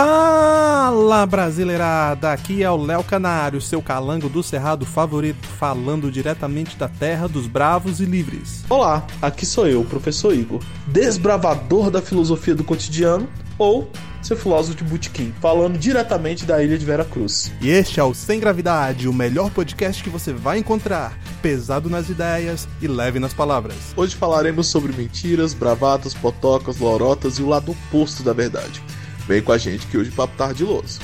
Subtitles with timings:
[0.00, 6.86] Fala brasileirada, aqui é o Léo Canário, seu calango do cerrado favorito, falando diretamente da
[6.86, 8.64] terra dos bravos e livres.
[8.70, 13.28] Olá, aqui sou eu, professor Igor, desbravador da filosofia do cotidiano,
[13.58, 13.90] ou
[14.22, 17.50] seu filósofo de Butiquim, falando diretamente da ilha de Vera Cruz.
[17.60, 22.08] E este é o Sem Gravidade, o melhor podcast que você vai encontrar, pesado nas
[22.08, 23.94] ideias e leve nas palavras.
[23.96, 28.80] Hoje falaremos sobre mentiras, bravatas, potocas, lorotas e o lado oposto da verdade.
[29.28, 30.98] Vem com a gente que hoje o papo tá ardiloso.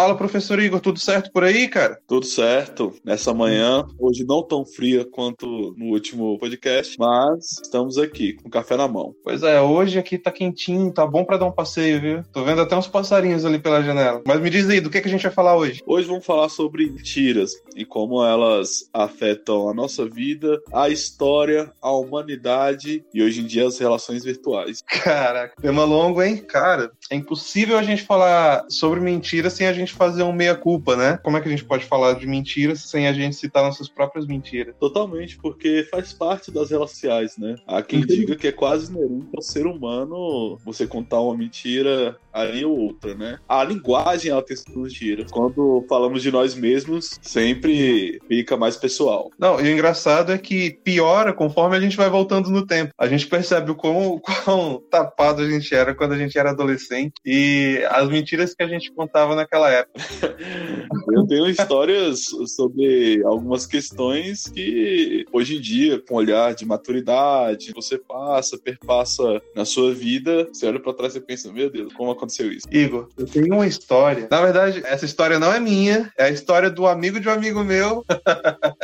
[0.00, 2.00] Fala, professor Igor, tudo certo por aí, cara?
[2.08, 2.94] Tudo certo.
[3.04, 8.78] Nessa manhã, hoje não tão fria quanto no último podcast, mas estamos aqui com café
[8.78, 9.14] na mão.
[9.22, 12.22] Pois é, hoje aqui tá quentinho, tá bom para dar um passeio, viu?
[12.32, 14.22] Tô vendo até uns passarinhos ali pela janela.
[14.26, 15.82] Mas me diz aí, do que, que a gente vai falar hoje?
[15.86, 21.92] Hoje vamos falar sobre mentiras e como elas afetam a nossa vida, a história, a
[21.92, 24.82] humanidade e hoje em dia as relações virtuais.
[24.88, 26.38] Caraca, tema longo, hein?
[26.38, 31.18] Cara, é impossível a gente falar sobre mentiras sem a gente fazer um meia-culpa, né?
[31.22, 34.26] Como é que a gente pode falar de mentiras sem a gente citar nossas próprias
[34.26, 34.74] mentiras?
[34.78, 37.56] Totalmente, porque faz parte das relações sociais, né?
[37.66, 42.64] Há quem diga que é quase inerente ao ser humano você contar uma mentira ali
[42.64, 43.38] ou outra, né?
[43.48, 45.30] A linguagem ela tem suas mentiras.
[45.30, 49.30] Quando falamos de nós mesmos, sempre fica mais pessoal.
[49.38, 52.92] Não, e o engraçado é que piora conforme a gente vai voltando no tempo.
[52.98, 56.99] A gente percebe o quão, quão tapado a gente era quando a gente era adolescente
[57.24, 60.00] e as mentiras que a gente contava naquela época.
[61.12, 62.24] Eu tenho histórias
[62.56, 69.64] sobre algumas questões que hoje em dia, com olhar de maturidade, você passa, perpassa na
[69.64, 72.66] sua vida, você olha pra trás e pensa, meu Deus, como aconteceu isso?
[72.70, 74.28] Igor, eu tenho uma história.
[74.30, 77.64] Na verdade, essa história não é minha, é a história do amigo de um amigo
[77.64, 78.04] meu.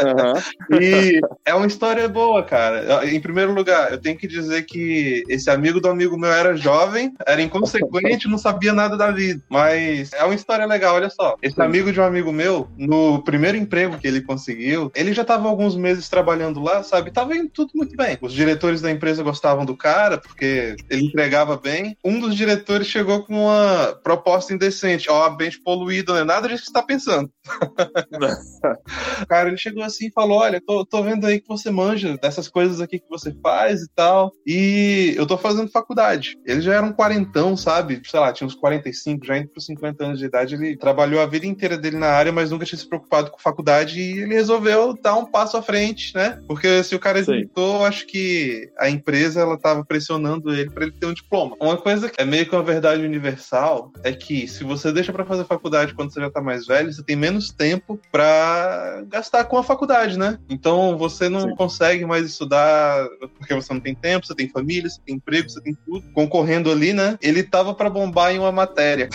[0.00, 0.78] Uhum.
[0.80, 3.06] e é uma história boa, cara.
[3.06, 7.12] Em primeiro lugar, eu tenho que dizer que esse amigo do amigo meu era jovem,
[7.26, 9.42] era inconsequente, não sabia nada da vida.
[9.48, 11.36] Mas é uma história legal, olha só.
[11.42, 15.48] Esse amigo de um amigo meu, no primeiro emprego que ele conseguiu, ele já estava
[15.48, 17.10] alguns meses trabalhando lá, sabe?
[17.10, 18.18] Tava indo tudo muito bem.
[18.20, 21.96] Os diretores da empresa gostavam do cara, porque ele entregava bem.
[22.04, 25.10] Um dos diretores chegou com uma proposta indecente.
[25.10, 27.30] Ó, ambiente poluído, não é nada disso que você tá pensando.
[29.28, 32.48] cara, ele chegou assim e falou: Olha, tô, tô vendo aí que você manja dessas
[32.48, 34.32] coisas aqui que você faz e tal.
[34.46, 36.36] E eu tô fazendo faculdade.
[36.44, 37.85] Ele já era um quarentão, sabe?
[38.04, 40.54] Sei lá, tinha uns 45, já indo pros 50 anos de idade.
[40.54, 44.00] Ele trabalhou a vida inteira dele na área, mas nunca tinha se preocupado com faculdade.
[44.00, 46.40] E ele resolveu dar um passo à frente, né?
[46.46, 50.92] Porque se o cara hesitou, acho que a empresa ela tava pressionando ele para ele
[50.92, 51.56] ter um diploma.
[51.60, 55.24] Uma coisa que é meio que uma verdade universal é que se você deixa para
[55.24, 59.58] fazer faculdade quando você já tá mais velho, você tem menos tempo para gastar com
[59.58, 60.38] a faculdade, né?
[60.48, 61.56] Então você não Sim.
[61.56, 63.06] consegue mais estudar
[63.38, 66.70] porque você não tem tempo, você tem família, você tem emprego, você tem tudo concorrendo
[66.70, 67.18] ali, né?
[67.20, 69.08] Ele tava para bombar em uma matéria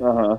[0.00, 0.38] Aham.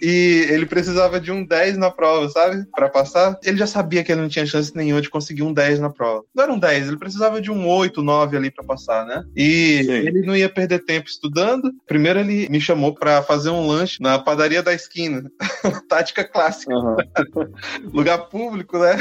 [0.00, 2.64] e ele precisava de um 10 na prova, sabe?
[2.74, 3.38] Pra passar.
[3.44, 6.24] Ele já sabia que ele não tinha chance nenhuma de conseguir um 10 na prova.
[6.34, 9.22] Não era um 10, ele precisava de um 8, 9 ali pra passar, né?
[9.36, 9.92] E Sim.
[9.92, 11.72] ele não ia perder tempo estudando.
[11.86, 15.30] Primeiro ele me chamou pra fazer um lanche na padaria da esquina.
[15.88, 16.74] Tática clássica.
[16.74, 16.96] Aham.
[17.92, 18.96] Lugar público, né?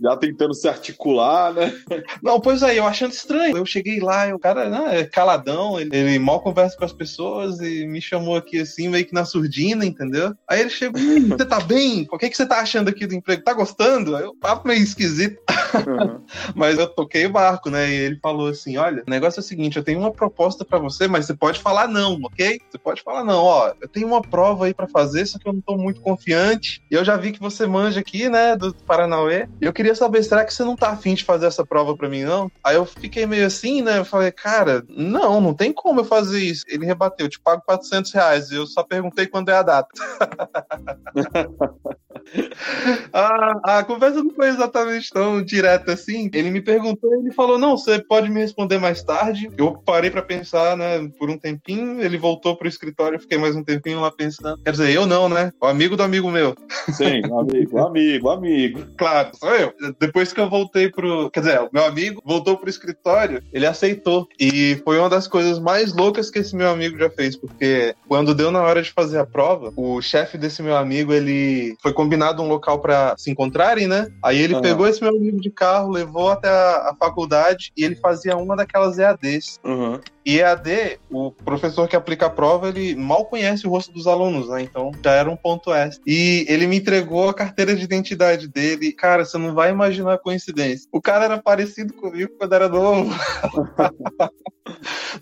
[0.00, 1.72] Já tentando se articular, né?
[2.22, 3.56] Não, pois aí, eu achando estranho.
[3.56, 6.92] Eu cheguei lá, e o cara né, é caladão, ele, ele mal conversa com as
[6.92, 10.34] pessoas e me chamou aqui assim, meio que na surdina, entendeu?
[10.48, 12.06] Aí ele chegou, "Ih, você tá bem?
[12.10, 13.42] O que, que você tá achando aqui do emprego?
[13.42, 14.16] Tá gostando?
[14.16, 15.36] Aí o papo meio esquisito.
[15.74, 16.22] Aham.
[16.54, 17.88] Mas eu toquei o barco, né?
[17.88, 20.78] E ele falou assim: olha, o negócio é o seguinte, eu tenho uma proposta pra
[20.78, 22.58] você, mas você pode falar não, ok?
[22.70, 25.52] Você pode falar não, ó, eu tenho uma prova aí pra fazer, só que eu
[25.52, 26.80] não tô muito confiante.
[26.90, 29.46] E eu já vi que você manja aqui, né, do Paranauê.
[29.60, 32.08] E eu queria saber, será que você não tá afim de fazer essa prova pra
[32.08, 32.50] mim, não?
[32.64, 33.98] Aí eu fiquei meio assim, né?
[33.98, 36.64] Eu falei, cara, não, não tem como eu fazer isso.
[36.68, 38.50] Ele rebateu, te pago 400 reais.
[38.50, 39.88] Eu só perguntei quando é a data.
[43.12, 46.30] a, a conversa não foi exatamente tão direta assim.
[46.32, 49.50] Ele me perguntou, ele falou: Não, você pode me responder mais tarde.
[49.56, 52.00] Eu parei pra pensar, né, por um tempinho.
[52.00, 54.62] Ele voltou pro escritório, eu fiquei mais um tempinho lá pensando.
[54.62, 55.52] Quer dizer, eu não, né?
[55.60, 56.54] O amigo do amigo meu.
[56.92, 58.86] Sim, amigo, amigo, amigo.
[58.96, 59.72] Claro, sou eu.
[59.98, 61.30] Depois que eu voltei pro.
[61.30, 64.28] Quer dizer, o meu amigo voltou pro escritório, ele aceitou.
[64.38, 68.34] E foi uma das coisas mais loucas que esse meu amigo já fez, porque quando
[68.34, 72.42] deu na hora de fazer a prova, o chefe desse meu amigo, ele foi combinado
[72.42, 74.06] um local pra se encontrarem, né?
[74.22, 74.62] Aí ele Aham.
[74.62, 78.56] pegou esse meu amigo de carro, levou até a, a faculdade e ele fazia uma
[78.56, 79.58] daquelas EADs.
[79.64, 79.98] Uhum.
[80.26, 84.48] E EAD, o professor que aplica a prova, ele mal conhece o rosto dos alunos,
[84.48, 84.60] né?
[84.60, 86.00] Então já era um ponto S.
[86.04, 88.92] E ele me entregou a carteira de identidade dele.
[88.92, 90.88] Cara, você não vai imaginar a coincidência.
[90.92, 93.14] O cara era parecido comigo quando era novo.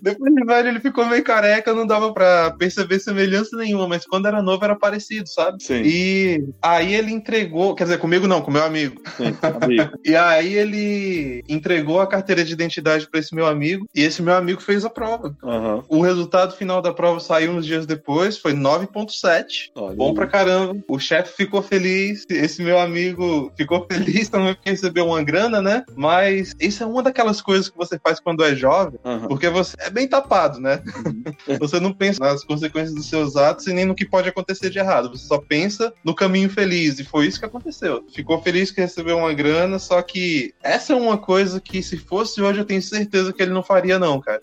[0.01, 4.27] Depois de velho, ele ficou meio careca, não dava pra perceber semelhança nenhuma, mas quando
[4.27, 5.63] era novo era parecido, sabe?
[5.63, 9.01] Sim, E aí ele entregou, quer dizer, comigo não, com meu amigo.
[9.17, 9.91] sim, amigo.
[10.05, 14.35] E aí ele entregou a carteira de identidade pra esse meu amigo, e esse meu
[14.35, 15.35] amigo fez a prova.
[15.43, 15.83] Aham.
[15.89, 19.71] O resultado final da prova saiu uns dias depois, foi 9.7.
[19.75, 20.81] Olha Bom pra caramba.
[20.87, 25.83] O chefe ficou feliz, esse meu amigo ficou feliz também porque recebeu uma grana, né?
[25.95, 29.27] Mas isso é uma daquelas coisas que você faz quando é jovem, Aham.
[29.27, 30.81] porque você é bem tapado, né?
[31.05, 31.25] Uhum.
[31.65, 34.77] Você não pensa nas consequências dos seus atos e nem no que pode acontecer de
[34.79, 35.09] errado.
[35.09, 36.99] Você só pensa no caminho feliz.
[36.99, 38.05] E foi isso que aconteceu.
[38.13, 42.41] Ficou feliz que recebeu uma grana, só que essa é uma coisa que, se fosse
[42.41, 44.39] hoje, eu tenho certeza que ele não faria, não, cara.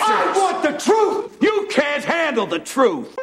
[0.00, 1.36] I want the truth!
[1.40, 3.14] You can't handle the truth!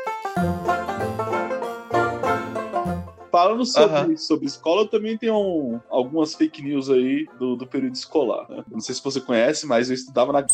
[3.31, 4.18] Falando sobre, Aham.
[4.18, 8.45] sobre escola, eu também tenho um- algumas fake news aí do, do período escolar.
[8.50, 8.63] né?
[8.71, 10.42] Não sei se você conhece, mas eu estudava na.
[10.42, 10.47] né?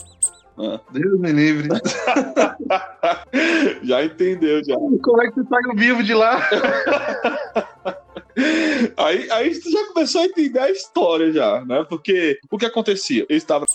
[0.92, 1.68] Deus me livre.
[3.84, 4.74] já entendeu, já.
[4.76, 6.42] Como é que você saiu vivo de lá?
[8.98, 11.86] Aí, aí tu já começou a entender a história já, né?
[11.90, 13.26] Porque o que acontecia?
[13.28, 13.66] Eu estava,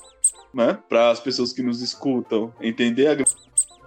[0.52, 0.78] né?
[0.88, 3.16] Para as pessoas que nos escutam entender a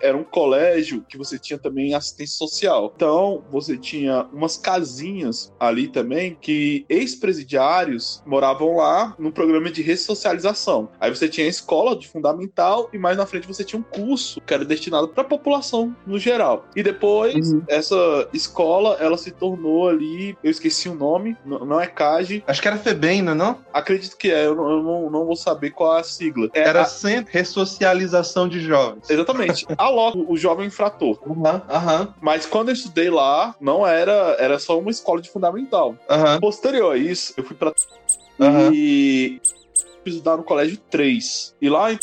[0.02, 2.92] era um colégio que você tinha também assistência social.
[2.96, 10.90] Então, você tinha umas casinhas ali também que ex-presidiários moravam lá num programa de ressocialização.
[11.00, 14.42] Aí você tinha a escola de fundamental e mais na frente você tinha um curso
[14.42, 16.66] que era destinado para a população no geral.
[16.76, 17.64] E depois, Uhum.
[17.68, 17.96] essa
[18.34, 22.78] escola, ela se tornou ali, eu esqueci o nome, não é CAGE, Acho que era
[22.78, 23.60] FEBEM, não é não?
[23.74, 26.50] acredito que é, eu não, eu não, não vou saber qual é a sigla.
[26.54, 29.10] É Era a- Centro Ressocialização de Jovens.
[29.10, 29.66] Exatamente.
[29.90, 31.20] LOC, o jovem infrator.
[31.26, 35.96] Aham, aham, Mas quando eu estudei lá, não era, era só uma escola de fundamental.
[36.10, 36.40] aham.
[36.40, 37.74] Posterior a isso, eu fui pra
[38.74, 39.42] e
[40.06, 41.56] estudar no colégio 3.
[41.62, 42.00] E lá em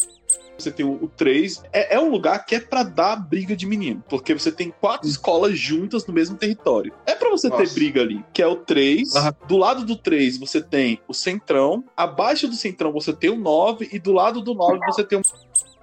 [0.59, 3.67] você tem o o 3, é, é um lugar que é pra dar briga de
[3.67, 6.95] menino, porque você tem quatro escolas juntas no mesmo território.
[7.05, 7.75] É pra você ter Nossa.
[7.75, 9.15] briga ali, que é o 3.
[9.15, 9.35] Aham.
[9.47, 13.89] Do lado do 3 você tem o Centrão, abaixo do Centrão você tem o 9
[13.93, 15.23] e do lado do 9 você tem um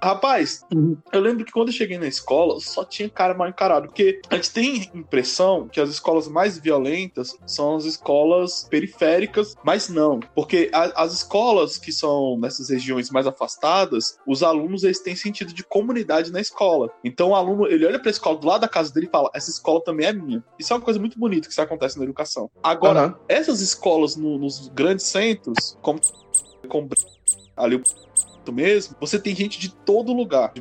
[0.04, 0.98] Rapaz, Uhum.
[1.14, 3.88] eu lembro que quando eu cheguei na escola, só tinha cara mal encarado.
[3.88, 9.88] Porque a gente tem impressão que as escolas mais violentas são as escolas periféricas, mas
[9.88, 10.20] não.
[10.36, 15.54] Porque a- as escolas que são nessas regiões mais afastadas, os alunos eles têm sentido
[15.54, 16.90] de comunidade na escola.
[17.02, 19.50] Então o aluno, ele olha pra escola do lado da casa dele e fala: essa
[19.50, 20.44] escola também é minha.
[20.60, 22.50] Isso é uma coisa muito bonita que isso acontece na educação.
[22.62, 23.16] Agora, Aham.
[23.30, 26.02] essas escolas no- nos grandes centros, como,
[26.68, 26.90] como
[27.56, 27.84] ali o
[28.52, 30.52] mesmo, você tem gente de todo lugar.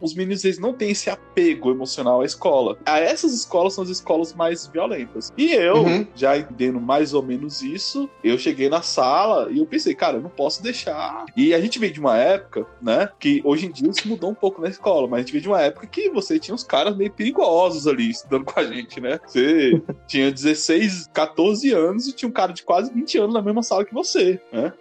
[0.00, 2.78] Os meninos eles não têm esse apego emocional à escola.
[2.86, 5.32] A essas escolas são as escolas mais violentas.
[5.36, 6.06] E eu, Uhum.
[6.14, 10.22] já entendendo mais ou menos isso, eu cheguei na sala e eu pensei, cara, eu
[10.22, 11.24] não posso deixar.
[11.36, 14.34] E a gente veio de uma época, né, que hoje em dia isso mudou um
[14.36, 16.96] pouco na escola, mas a gente veio de uma época que você tinha uns caras
[16.96, 19.18] meio perigosos ali estudando com a gente, né?
[19.26, 23.64] Você tinha 16, 14 anos e tinha um cara de quase 20 anos na mesma
[23.64, 24.72] sala que você, né?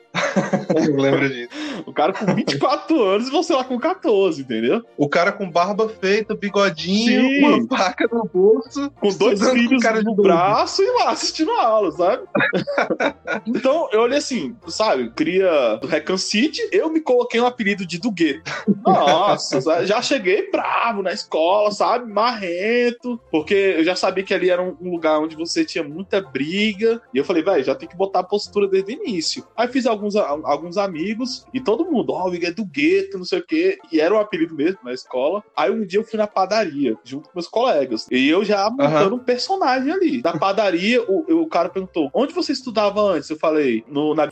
[0.76, 1.50] Eu lembro disso.
[1.86, 4.83] O cara com 24 anos e você lá com 14, entendeu?
[4.97, 7.44] O cara com barba feita, bigodinho, Sim.
[7.44, 8.90] uma faca no bolso.
[9.00, 12.24] Com dois com filhos de no braço e lá assistindo a aula, sabe?
[13.45, 15.12] então eu olhei assim, sabe?
[15.12, 18.52] Cria do Recon City, eu me coloquei um apelido de do gueto.
[18.86, 19.86] Nossa, sabe?
[19.86, 22.12] já cheguei bravo na escola, sabe?
[22.12, 26.21] Marrento, porque eu já sabia que ali era um um lugar onde você tinha muita
[26.21, 27.02] briga.
[27.14, 29.45] E eu falei, velho, já tem que botar a postura desde o início.
[29.56, 33.26] Aí fiz alguns, alguns amigos e todo mundo, ó, o Igor é do gueto, não
[33.26, 33.78] sei o quê.
[33.92, 35.44] E era um apelido mesmo na escola.
[35.56, 38.07] Aí um dia eu fui na padaria, junto com meus colegas.
[38.11, 40.21] E eu já montando um personagem ali.
[40.21, 43.30] Da padaria, o, o cara perguntou: onde você estudava antes?
[43.30, 44.30] Eu falei, no, na.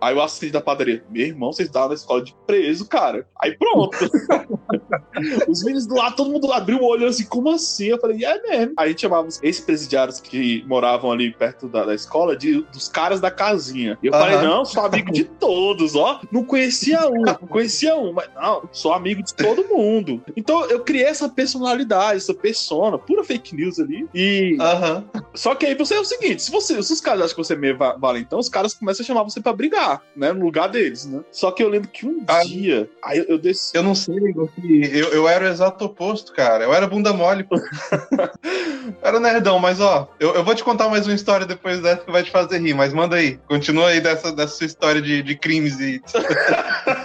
[0.00, 3.26] Aí o assistente da padaria, meu irmão, você estudava na escola de preso, cara.
[3.40, 3.96] Aí pronto.
[5.48, 7.86] Os meninos do lado, todo mundo abriu o olho assim, como assim?
[7.86, 8.74] Eu falei, é mesmo.
[8.76, 12.88] Aí a gente chamava os ex-presidiários que moravam ali perto da, da escola de, dos
[12.88, 13.98] caras da casinha.
[14.02, 14.44] E eu falei, Aham.
[14.48, 16.20] não, sou amigo de todos, ó.
[16.30, 20.22] Não conhecia um, não conhecia um, mas não, sou amigo de todo mundo.
[20.36, 24.06] Então eu criei essa personalidade, essa persona, pura fake news ali.
[24.14, 25.04] E Aham.
[25.34, 27.54] só que aí você é o seguinte: se, você, se os caras acham que você
[27.54, 29.85] é meio va- valentão, os caras começam a chamar você pra brigar.
[29.86, 30.32] Brincar, né?
[30.32, 31.20] No lugar deles, né?
[31.30, 32.42] Só que eu lembro que um Ah.
[32.44, 33.76] dia, aí eu, eu desci.
[33.76, 34.16] Eu não sei,
[34.92, 36.64] eu, eu era o exato oposto, cara.
[36.64, 37.46] Eu era bunda mole.
[39.02, 42.12] era nerdão, mas ó, eu, eu vou te contar mais uma história depois dessa que
[42.12, 43.38] vai te fazer rir, mas manda aí.
[43.48, 46.02] Continua aí dessa, dessa sua história de, de crimes e.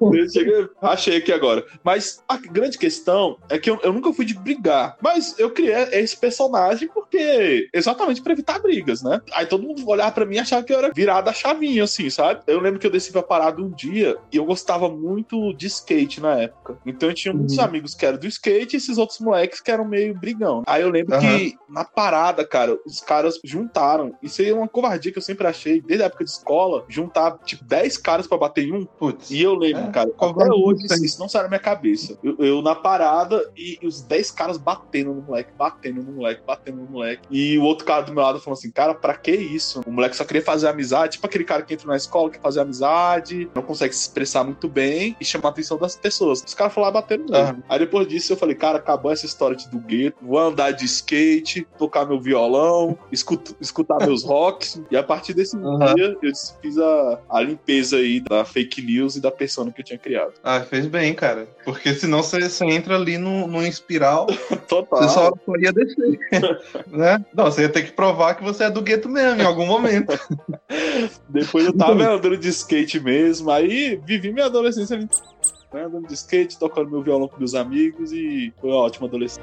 [0.00, 1.64] Eu cheguei- achei aqui agora.
[1.84, 4.96] Mas a grande questão é que eu, eu nunca fui de brigar.
[5.00, 7.68] Mas eu criei esse personagem porque.
[7.72, 9.20] Exatamente pra evitar brigas, né?
[9.32, 12.08] Aí todo mundo olhava pra mim e achava que eu era virada a chavinha, assim,
[12.10, 12.40] sabe?
[12.46, 16.20] Eu lembro que eu desci pra parada um dia e eu gostava muito de skate
[16.20, 16.78] na época.
[16.86, 17.64] Então eu tinha muitos Uhum.
[17.64, 20.62] amigos que eram do skate e esses outros moleques que eram meio brigão.
[20.66, 21.20] Aí eu lembro Aham.
[21.38, 24.14] que na parada, cara, os caras juntaram.
[24.22, 27.38] Isso aí é uma covardia que eu sempre achei, desde a época de escola, juntar,
[27.44, 28.84] tipo, 10 caras pra bater em um.
[28.84, 29.30] Putz.
[29.30, 31.00] E eu lembro, Cara, até covardia hoje isso aí.
[31.04, 32.18] isso não sai da minha cabeça.
[32.22, 36.42] Eu, eu na parada e, e os 10 caras batendo no moleque, batendo no moleque,
[36.46, 37.22] batendo no moleque.
[37.30, 39.80] E o outro cara do meu lado falou assim: Cara, pra que isso?
[39.86, 42.60] O moleque só queria fazer amizade, tipo aquele cara que entra na escola, quer fazer
[42.60, 46.42] amizade, não consegue se expressar muito bem e chamar a atenção das pessoas.
[46.46, 47.36] Os caras lá batendo mesmo.
[47.36, 47.62] Aham.
[47.68, 50.84] Aí depois disso eu falei: Cara, acabou essa história de do gueto, vou andar de
[50.84, 54.80] skate, tocar meu violão, escuto- escutar meus rocks.
[54.90, 55.94] E a partir desse Aham.
[55.94, 59.84] dia eu fiz a, a limpeza aí da fake news e da persona que eu
[59.84, 60.32] tinha criado.
[60.42, 61.46] Ah, fez bem, cara.
[61.64, 64.26] Porque senão você, você entra ali num, num espiral,
[64.66, 65.02] Total.
[65.02, 66.18] você só, ia descer.
[66.88, 67.24] né?
[67.34, 70.18] Não, você ia ter que provar que você é do gueto mesmo, em algum momento.
[71.28, 75.08] Depois eu tava andando de skate mesmo, aí vivi minha adolescência ali.
[75.72, 79.42] né, Andando de skate, tocando meu violão com meus amigos e foi uma ótima adolescência.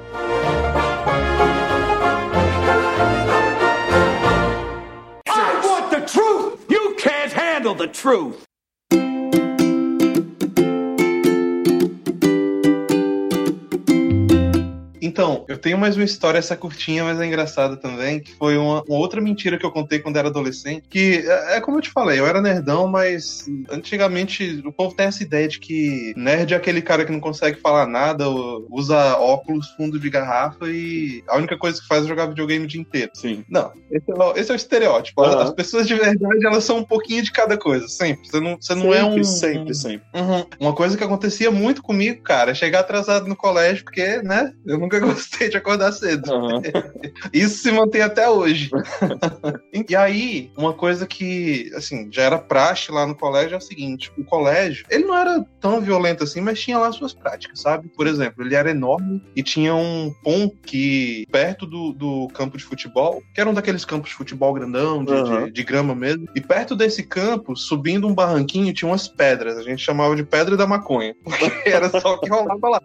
[5.26, 6.58] I want the truth!
[6.68, 8.44] You can't handle the truth!
[15.14, 18.82] Então, eu tenho mais uma história, essa curtinha, mas é engraçada também, que foi uma,
[18.88, 21.90] uma outra mentira que eu contei quando era adolescente, que é, é como eu te
[21.90, 26.56] falei, eu era nerdão, mas antigamente o povo tem essa ideia de que nerd é
[26.56, 28.28] aquele cara que não consegue falar nada,
[28.68, 32.68] usa óculos fundo de garrafa e a única coisa que faz é jogar videogame o
[32.68, 33.12] dia inteiro.
[33.14, 33.44] Sim.
[33.48, 35.22] Não, esse é o, esse é o estereótipo.
[35.22, 35.44] As- Aham.
[35.44, 38.28] As pessoas de verdade, elas são um pouquinho de cada coisa, sempre.
[38.28, 39.22] Você não, você não é um...
[39.22, 40.04] Sempre, sempre.
[40.12, 40.44] Uhum.
[40.58, 44.76] Uma coisa que acontecia muito comigo, cara, é chegar atrasado no colégio, porque, né, eu
[44.76, 46.32] nunca gostei de acordar cedo.
[46.32, 46.62] Aham.
[47.32, 48.70] Isso se mantém até hoje.
[49.88, 54.12] e aí, uma coisa que, assim, já era praxe lá no colégio é o seguinte:
[54.16, 57.88] o colégio, ele não era tão violento assim, mas tinha lá suas práticas, sabe?
[57.88, 62.64] Por exemplo, ele era enorme e tinha um ponto que, perto do, do campo de
[62.64, 65.44] futebol, que era um daqueles campos de futebol grandão, de, Aham.
[65.46, 69.56] de, de grama mesmo, e perto desse campo, subindo um barranquinho, tinha umas pedras.
[69.56, 72.82] A gente chamava de pedra da maconha, porque era só o que rolava lá.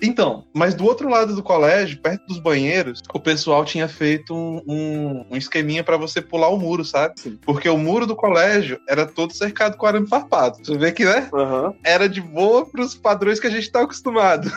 [0.00, 4.62] Então, mas do outro lado do colégio, perto dos banheiros, o pessoal tinha feito um,
[4.66, 7.14] um, um esqueminha pra você pular o muro, sabe?
[7.18, 7.38] Sim.
[7.44, 10.58] Porque o muro do colégio era todo cercado com arame farpado.
[10.62, 11.28] Você vê que, né?
[11.32, 11.74] Aham.
[11.84, 14.50] Era de boa pros padrões que a gente tá acostumado.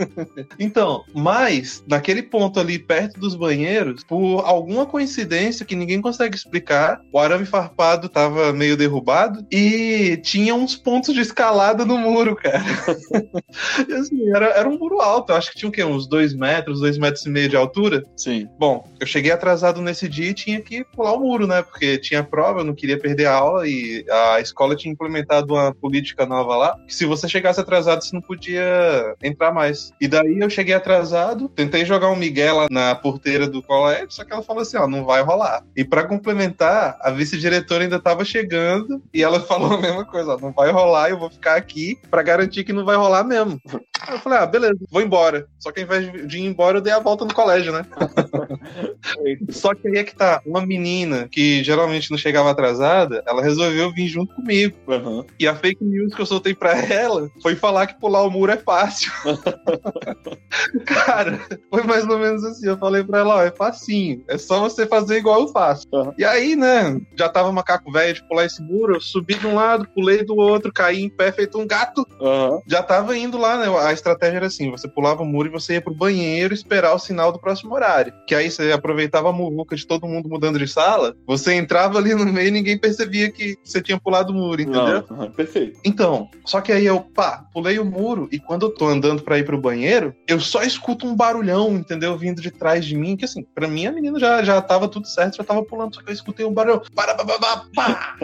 [0.58, 7.00] então, mas, naquele ponto ali perto dos banheiros, por alguma coincidência que ninguém consegue explicar,
[7.12, 12.62] o arame farpado tava meio derrubado e tinha uns pontos de escalada no muro, cara.
[13.98, 15.84] Assim, era, era um muro alto, eu acho que tinha o quê?
[15.90, 18.02] Uns dois metros, dois metros e meio de altura.
[18.16, 18.48] Sim.
[18.58, 21.62] Bom, eu cheguei atrasado nesse dia e tinha que pular o muro, né?
[21.62, 25.74] Porque tinha prova, eu não queria perder a aula e a escola tinha implementado uma
[25.74, 29.92] política nova lá, que se você chegasse atrasado, você não podia entrar mais.
[30.00, 34.24] E daí eu cheguei atrasado, tentei jogar um Miguel lá na porteira do colégio, só
[34.24, 35.64] que ela falou assim, ó, não vai rolar.
[35.76, 40.38] E pra complementar, a vice-diretora ainda tava chegando e ela falou a mesma coisa, ó,
[40.38, 43.60] não vai rolar, eu vou ficar aqui pra garantir que não vai rolar mesmo.
[44.10, 45.46] Eu falei, ah, beleza, vou embora.
[45.58, 47.84] Só que ao invés de ir embora, eu dei a volta no colégio, né?
[49.50, 53.92] Só que aí é que tá, uma menina que geralmente não chegava atrasada, ela resolveu
[53.92, 54.76] vir junto comigo.
[54.88, 55.24] Aham.
[55.38, 58.52] E a fake news que eu soltei pra ela foi falar que pular o muro
[58.52, 59.10] é fácil.
[60.86, 62.66] Cara, foi mais ou menos assim.
[62.66, 64.24] Eu falei pra ela, ó, é facinho.
[64.28, 65.86] É só você fazer igual eu faço.
[65.92, 66.12] Uhum.
[66.18, 69.54] E aí, né, já tava macaco velho de pular esse muro, eu subi de um
[69.54, 72.06] lado, pulei do outro, caí em pé feito um gato.
[72.20, 72.60] Aham.
[72.66, 73.66] Já tava indo lá, né?
[73.78, 76.98] A estratégia era assim: você pulava o muro e você ia pro banheiro esperar o
[76.98, 78.12] sinal do próximo horário.
[78.26, 82.14] Que aí você aproveitava a muvuca de todo mundo mudando de sala, você entrava ali
[82.14, 85.04] no meio e ninguém percebia que você tinha pulado o muro, entendeu?
[85.08, 85.80] Não, aham, Perfeito.
[85.84, 89.38] Então, só que aí eu, pá, pulei o muro e quando eu tô andando pra
[89.38, 92.16] ir pro banheiro, eu só escuto um barulhão, entendeu?
[92.16, 95.06] Vindo de trás de mim, que assim, pra mim a menina já, já tava tudo
[95.06, 96.82] certo, já tava pulando, só que eu escutei um barulhão.
[96.94, 97.14] Para,
[97.74, 98.16] pá.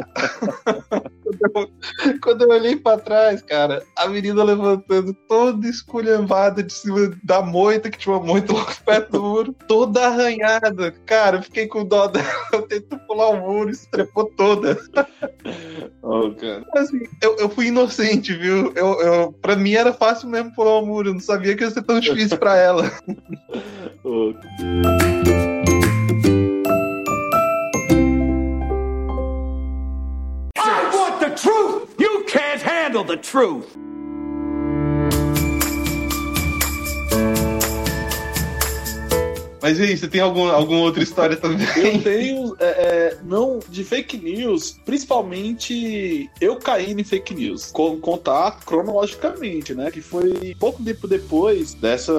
[1.23, 7.17] quando, eu, quando eu olhei pra trás, cara, a menina levantando toda esculhambada de cima
[7.23, 10.93] da moita, que tinha uma moita com o pé duro, toda arranhada.
[11.05, 12.27] Cara, eu fiquei com dó dela.
[12.53, 14.79] Eu tentei pular o muro e se trepou toda.
[16.03, 16.65] Oh, cara.
[16.77, 18.73] Assim, eu, eu fui inocente, viu?
[18.77, 21.09] Eu, eu, pra mim era fácil mesmo pular o muro.
[21.09, 22.93] Eu não sabia que ia ser tão difícil pra ela.
[24.05, 24.33] Oh,
[30.59, 31.89] I want the truth!
[31.99, 33.77] You can't handle the truth!
[39.67, 41.67] Mas e aí, você tem algum, alguma outra história também?
[41.77, 47.73] Eu tenho, é, é, não, de fake news, principalmente eu caí em fake news.
[47.73, 49.91] Com, contar cronologicamente, né?
[49.91, 52.13] Que foi pouco tempo depois dessa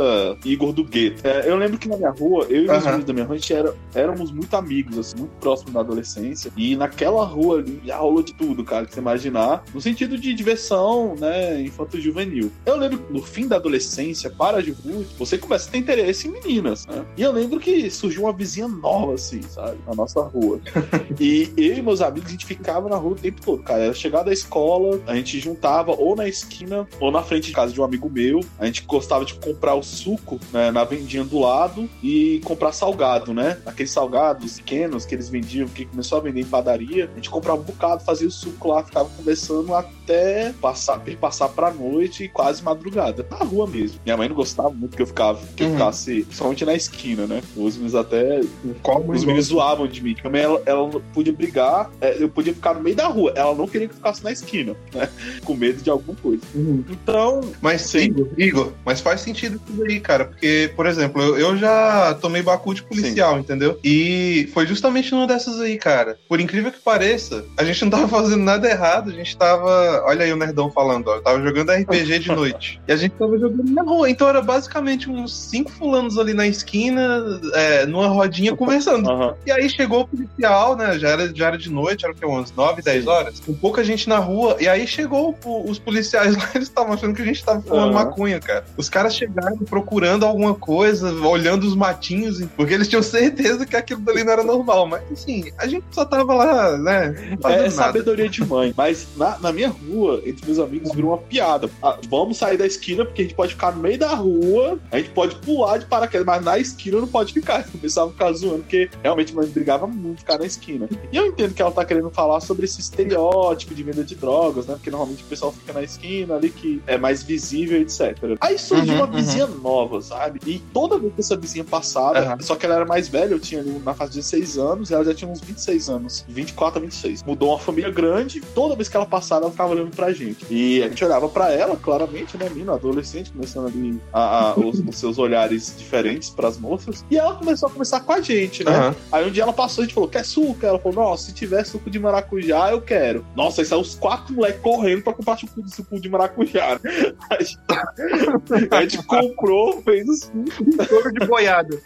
[0.43, 1.25] Igor do Gueto.
[1.25, 2.89] É, eu lembro que na minha rua, eu e os Aham.
[2.89, 6.51] amigos da minha rua, a gente era, éramos muito amigos, assim, muito próximos da adolescência.
[6.57, 9.63] E naquela rua ali, já rolou de tudo, cara, que você imaginar.
[9.73, 11.61] No sentido de diversão, né?
[11.61, 12.51] Infanto-juvenil.
[12.65, 16.27] Eu lembro que no fim da adolescência, para a juventude, você começa a ter interesse
[16.27, 17.05] em meninas, né?
[17.15, 19.77] E eu lembro que surgiu uma vizinha nova, assim, sabe?
[19.87, 20.59] Na nossa rua.
[21.19, 23.83] E eu e meus amigos, a gente ficava na rua o tempo todo, cara.
[23.85, 27.73] Era chegar da escola, a gente juntava ou na esquina ou na frente de casa
[27.73, 28.41] de um amigo meu.
[28.59, 33.33] A gente gostava de comprar o suco né, na vendinha do lado e comprar salgado,
[33.33, 33.57] né?
[33.65, 37.09] Aqueles salgados pequenos que eles vendiam, que começou a vender em padaria.
[37.11, 41.71] A gente comprava um bocado, fazia o suco lá, ficava conversando até passar, passar pra
[41.71, 43.25] noite e quase madrugada.
[43.31, 43.99] Na rua mesmo.
[44.05, 45.73] Minha mãe não gostava muito que eu ficava, que eu Uhum.
[45.73, 47.41] ficasse, principalmente na esquina, né?
[47.55, 48.41] Os meninos até
[48.81, 50.15] Como os meninos zoavam de mim.
[50.15, 53.33] Também ela, ela não podia brigar, é, eu podia ficar no meio da rua.
[53.35, 55.09] Ela não queria que eu ficasse na esquina, né?
[55.43, 56.41] Com medo de alguma coisa.
[56.89, 57.99] Então, Mas, Sim.
[58.07, 60.25] Igor, Igor, mas faz sentido tudo aí, cara.
[60.25, 63.79] Porque, por exemplo, eu, eu já tomei bacu de policial, entendeu?
[63.83, 66.17] E foi justamente numa dessas aí, cara.
[66.27, 69.09] Por incrível que pareça, a gente não tava fazendo nada errado.
[69.09, 70.03] A gente tava.
[70.05, 71.19] Olha aí o Nerdão falando, ó.
[71.19, 72.81] Tava jogando RPG de noite.
[72.87, 74.09] e a gente tava jogando na rua.
[74.09, 77.06] Então era basicamente uns cinco fulanos ali na esquina,
[77.53, 79.09] é, numa rodinha conversando.
[79.09, 79.35] aham.
[79.45, 80.97] E aí chegou o policial, né?
[80.99, 82.25] Já era, já era de noite, era o que?
[82.25, 83.09] Umas 9, 10 Sim.
[83.09, 83.39] horas.
[83.39, 84.57] Com pouca gente na rua.
[84.59, 87.95] E aí chegou o- os policiais lá, eles estavam achando que a gente tava fumando
[87.95, 88.05] Aham.
[88.05, 88.65] maconha, cara.
[88.75, 94.01] Os caras chegaram procurando alguma coisa, olhando os matinhos, porque eles tinham certeza que aquilo
[94.01, 94.87] dali não era normal.
[94.87, 97.15] Mas assim, a gente só tava lá, né?
[97.33, 97.71] É Fazendo nada.
[97.71, 98.73] sabedoria de mãe.
[98.75, 101.69] Mas na, na minha rua, entre meus amigos, virou uma piada.
[101.81, 104.97] Ah, vamos sair da esquina, porque a gente pode ficar no meio da rua, a
[104.97, 107.67] gente pode pular de paraquedas, mas na esquina não pode ficar.
[107.69, 110.87] Começava a ficar zoando, porque realmente mãe brigava muito ficar na esquina.
[111.11, 114.65] E eu entendo que ela tá querendo falar sobre esse estereótipo de venda de drogas,
[114.67, 114.73] né?
[114.75, 118.17] Porque normalmente o pessoal fica na esquina ali que é mais visível, etc.
[118.41, 120.39] Aí surgiu Uhum, uma vizinha nova, sabe?
[120.45, 122.37] E toda vez que essa vizinha passava, Aham.
[122.41, 124.93] só que ela era mais velha, eu tinha ali na fase de 16 anos, e
[124.93, 127.23] ela já tinha uns 26 anos, 24 a 26.
[127.23, 130.45] Mudou uma família grande, toda vez que ela passava, ela ficava olhando pra gente.
[130.49, 134.79] E a gente olhava pra ela, claramente, né, menina, adolescente, começando ali a, a- os,
[134.79, 136.86] os seus olhares diferentes pras moças.
[137.09, 138.71] E ela começou a conversar com a gente, né?
[138.71, 138.95] Aham.
[139.11, 140.57] Aí um dia ela passou a gente falou: quer suco?
[140.65, 143.25] Ela falou: nossa, se tiver suco de maracujá, eu quero.
[143.35, 146.79] Nossa, aí saiu os quatro moleques correndo pra comprar suco de, suco de maracujá.
[147.29, 147.57] A gente,
[148.71, 151.77] a gente comprou, fez o suco de boiada.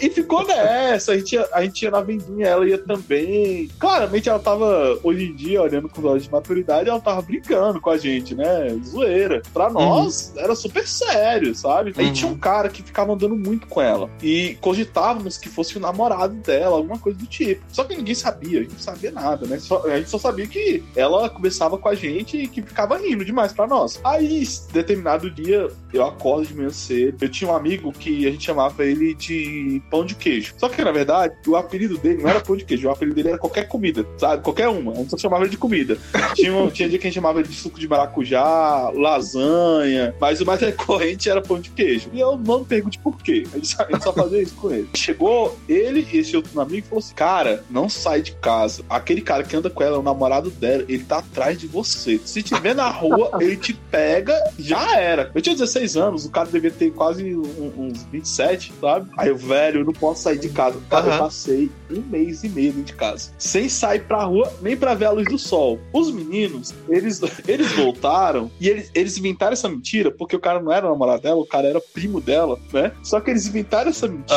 [0.00, 1.12] e ficou nessa.
[1.12, 3.68] A gente, ia, a gente ia na vendinha, ela ia também.
[3.78, 7.80] Claramente ela tava, hoje em dia, olhando com os olhos de maturidade, ela tava brincando
[7.80, 8.68] com a gente, né?
[8.84, 9.42] Zoeira.
[9.52, 11.94] Pra nós, era super sério, sabe?
[11.96, 12.12] Aí Uhum.
[12.12, 14.10] tinha um cara que ficava andando muito com ela.
[14.22, 17.62] E cogitávamos que fosse o namorado dela, alguma coisa do tipo.
[17.72, 19.58] Só que ninguém sabia, a gente não sabia nada, né?
[19.58, 23.24] Só- a gente só sabia que ela conversava com a gente e que ficava rindo
[23.24, 24.00] demais pra nós.
[24.04, 27.16] Aí, determinado dia, eu acordo de manhã cedo.
[27.22, 30.54] Eu tinha um amigo que a gente chamava ele de pão de queijo.
[30.56, 33.28] Só que, na verdade, o apelido dele não era pão de queijo, o apelido dele
[33.30, 34.42] era qualquer comida, sabe?
[34.42, 34.92] Qualquer uma.
[34.92, 35.96] A gente só chamava ele de comida.
[36.34, 40.46] Tinha, tinha dia que a gente chamava ele de suco de maracujá, lasanha, mas o
[40.46, 42.08] mais recorrente era pão de queijo.
[42.12, 43.44] E eu não pergunte por quê.
[43.52, 44.88] A gente só fazia isso com ele.
[44.96, 48.82] Chegou ele e esse outro amigo e falou assim: Cara, não sai de casa.
[48.88, 52.20] Aquele cara que anda com ela, o namorado dela, ele tá atrás de você.
[52.24, 55.30] Se tiver na rua, ele te pega, já era.
[55.34, 59.10] Eu tinha 16 anos, o cara devia ter quase um- uns 27, sabe?
[59.16, 60.78] Aí eu, velho, eu não posso sair de casa.
[60.88, 61.18] Cara, eu Aham.
[61.18, 63.30] passei um mês e meio dentro de casa.
[63.38, 65.78] Sem sair pra rua, nem pra ver a luz do sol.
[65.92, 70.72] Os meninos, eles, eles voltaram e eles, eles inventaram essa mentira, porque o cara não
[70.72, 72.92] era namorado dela, o cara era primo dela, né?
[73.02, 74.29] Só que eles inventaram essa mentira,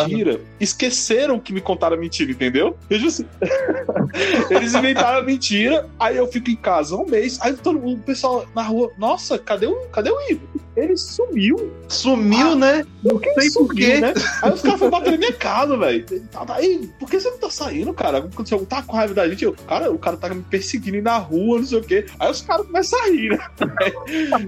[0.59, 2.75] esqueceram que me contaram a mentira, entendeu?
[2.89, 3.25] Eu assim,
[4.49, 8.03] eles inventaram a mentira, aí eu fico em casa um mês, aí todo mundo, o
[8.03, 10.63] pessoal na rua, nossa, cadê o, cadê o Igor?
[10.75, 11.71] ele sumiu.
[11.87, 12.85] Sumiu, Ah, né?
[13.03, 13.99] Não sei por quê.
[13.99, 14.13] né?
[14.41, 16.05] Aí os caras foram bater na minha casa, velho.
[16.49, 18.19] Aí, por que você não tá saindo, cara?
[18.19, 19.43] Aconteceu, tá com raiva da gente?
[19.43, 22.05] Eu, cara, o cara tá me perseguindo na rua, não sei o quê.
[22.19, 23.39] Aí os caras começam a rir, né?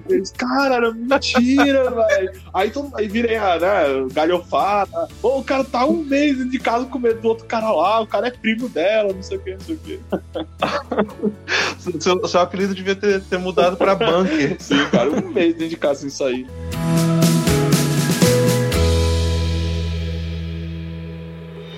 [0.10, 2.31] Eles, cara, era mentira, velho.
[2.53, 5.08] Aí, aí virei, ah, né, galhofada.
[5.21, 8.02] Pô, o cara tá um mês dentro de casa com medo do outro cara lá,
[8.02, 10.00] o cara é primo dela, não sei o quê, não sei o quê.
[12.00, 14.58] Seu, seu apelido devia ter, ter mudado pra bunker.
[14.60, 16.48] Sim, cara, um mês dentro de casa sem sair.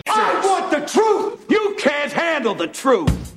[0.08, 1.40] I want the truth!
[1.50, 3.37] You can't handle the truth!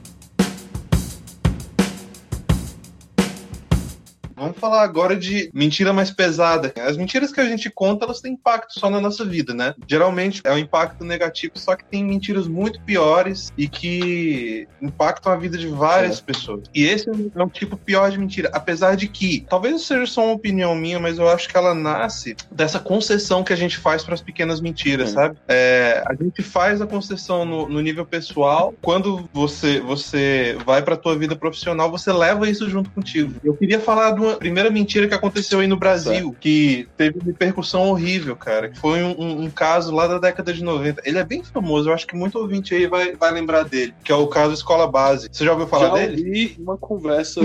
[4.40, 6.72] Vamos falar agora de mentira mais pesada.
[6.78, 9.74] As mentiras que a gente conta, elas têm impacto só na nossa vida, né?
[9.86, 15.36] Geralmente é um impacto negativo, só que tem mentiras muito piores e que impactam a
[15.36, 16.62] vida de várias pessoas.
[16.74, 18.48] E esse é um tipo pior de mentira.
[18.54, 22.34] Apesar de que, talvez seja só uma opinião minha, mas eu acho que ela nasce
[22.50, 25.16] dessa concessão que a gente faz para as pequenas mentiras, Sim.
[25.16, 25.36] sabe?
[25.48, 28.72] É, a gente faz a concessão no, no nível pessoal.
[28.80, 33.34] Quando você, você vai para tua vida profissional, você leva isso junto contigo.
[33.44, 37.24] Eu queria falar de uma primeira mentira que aconteceu aí no Brasil, que teve uma
[37.26, 38.68] repercussão horrível, cara.
[38.70, 41.02] Que foi um, um- um caso lá da década de 90.
[41.04, 44.12] Ele é bem famoso, eu acho que muito ouvinte aí vai, vai lembrar dele, que
[44.12, 45.28] é o caso Escola Base.
[45.30, 46.16] Você já ouviu falar Já dele?
[46.28, 47.40] ouvi uma conversa